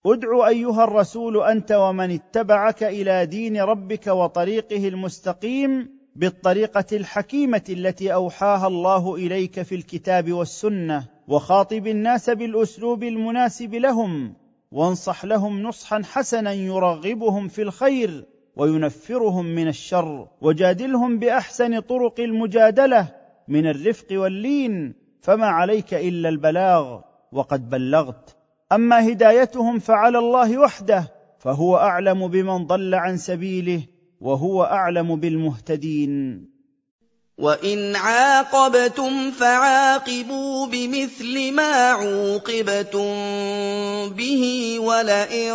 [0.05, 8.67] ادع أيها الرسول أنت ومن اتبعك إلى دين ربك وطريقه المستقيم بالطريقة الحكيمة التي أوحاها
[8.67, 14.33] الله إليك في الكتاب والسنة وخاطب الناس بالأسلوب المناسب لهم
[14.71, 18.25] وانصح لهم نصحا حسنا يرغبهم في الخير
[18.55, 23.07] وينفرهم من الشر وجادلهم بأحسن طرق المجادلة
[23.47, 27.01] من الرفق واللين فما عليك إلا البلاغ
[27.31, 28.42] وقد بلغت
[28.75, 33.81] أما هدايتهم فعلى الله وحده فهو أعلم بمن ضل عن سبيله
[34.21, 36.53] وهو أعلم بالمهتدين.
[37.37, 43.13] وإن عاقبتم فعاقبوا بمثل ما عوقبتم
[44.09, 45.53] به ولئن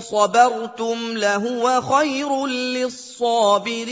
[0.00, 3.90] صبرتم لهو خير للصابرين.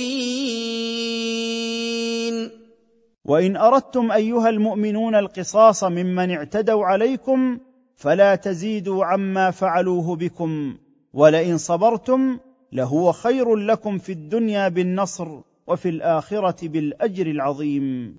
[3.25, 7.59] وإن أردتم أيها المؤمنون القصاص ممن اعتدوا عليكم
[7.99, 10.77] فلا تزيدوا عما فعلوه بكم
[11.13, 12.39] ولئن صبرتم
[12.73, 15.29] لهو خير لكم في الدنيا بالنصر
[15.67, 18.17] وفي الآخرة بالأجر العظيم.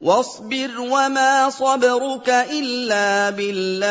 [0.00, 3.82] واصبر وما صبرك إلا بالله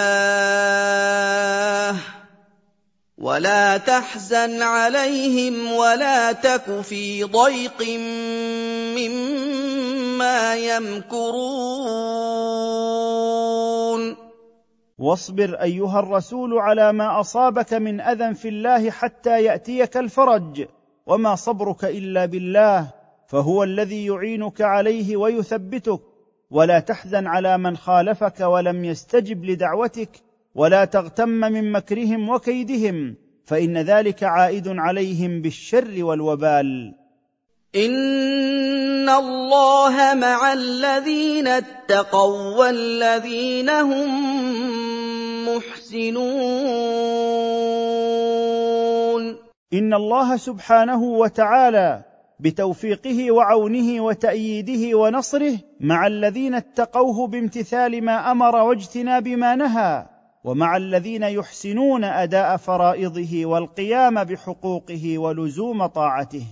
[3.18, 7.84] ولا تحزن عليهم ولا تك في ضيق
[8.98, 11.92] مما يمكرون.
[15.02, 20.66] واصبر أيها الرسول على ما أصابك من أذى في الله حتى يأتيك الفرج
[21.06, 22.94] وما صبرك إلا بالله
[23.28, 26.02] فهو الذي يعينك عليه ويثبتك.
[26.52, 30.10] ولا تحزن على من خالفك ولم يستجب لدعوتك
[30.56, 33.16] ولا تغتم من مكرهم وكيدهم
[33.46, 36.96] فإن ذلك عائد عليهم بالشر والوبال.
[37.76, 44.10] ان الله مع الذين اتقوا والذين هم
[45.48, 46.22] محسنون
[49.74, 52.04] ان الله سبحانه وتعالى
[52.40, 60.06] بتوفيقه وعونه وتاييده ونصره مع الذين اتقوه بامتثال ما أمر واجتناب ما نهى
[60.44, 66.46] ومع الذين يحسنون اداء فرائضه والقيام بحقوقه ولزوم طاعته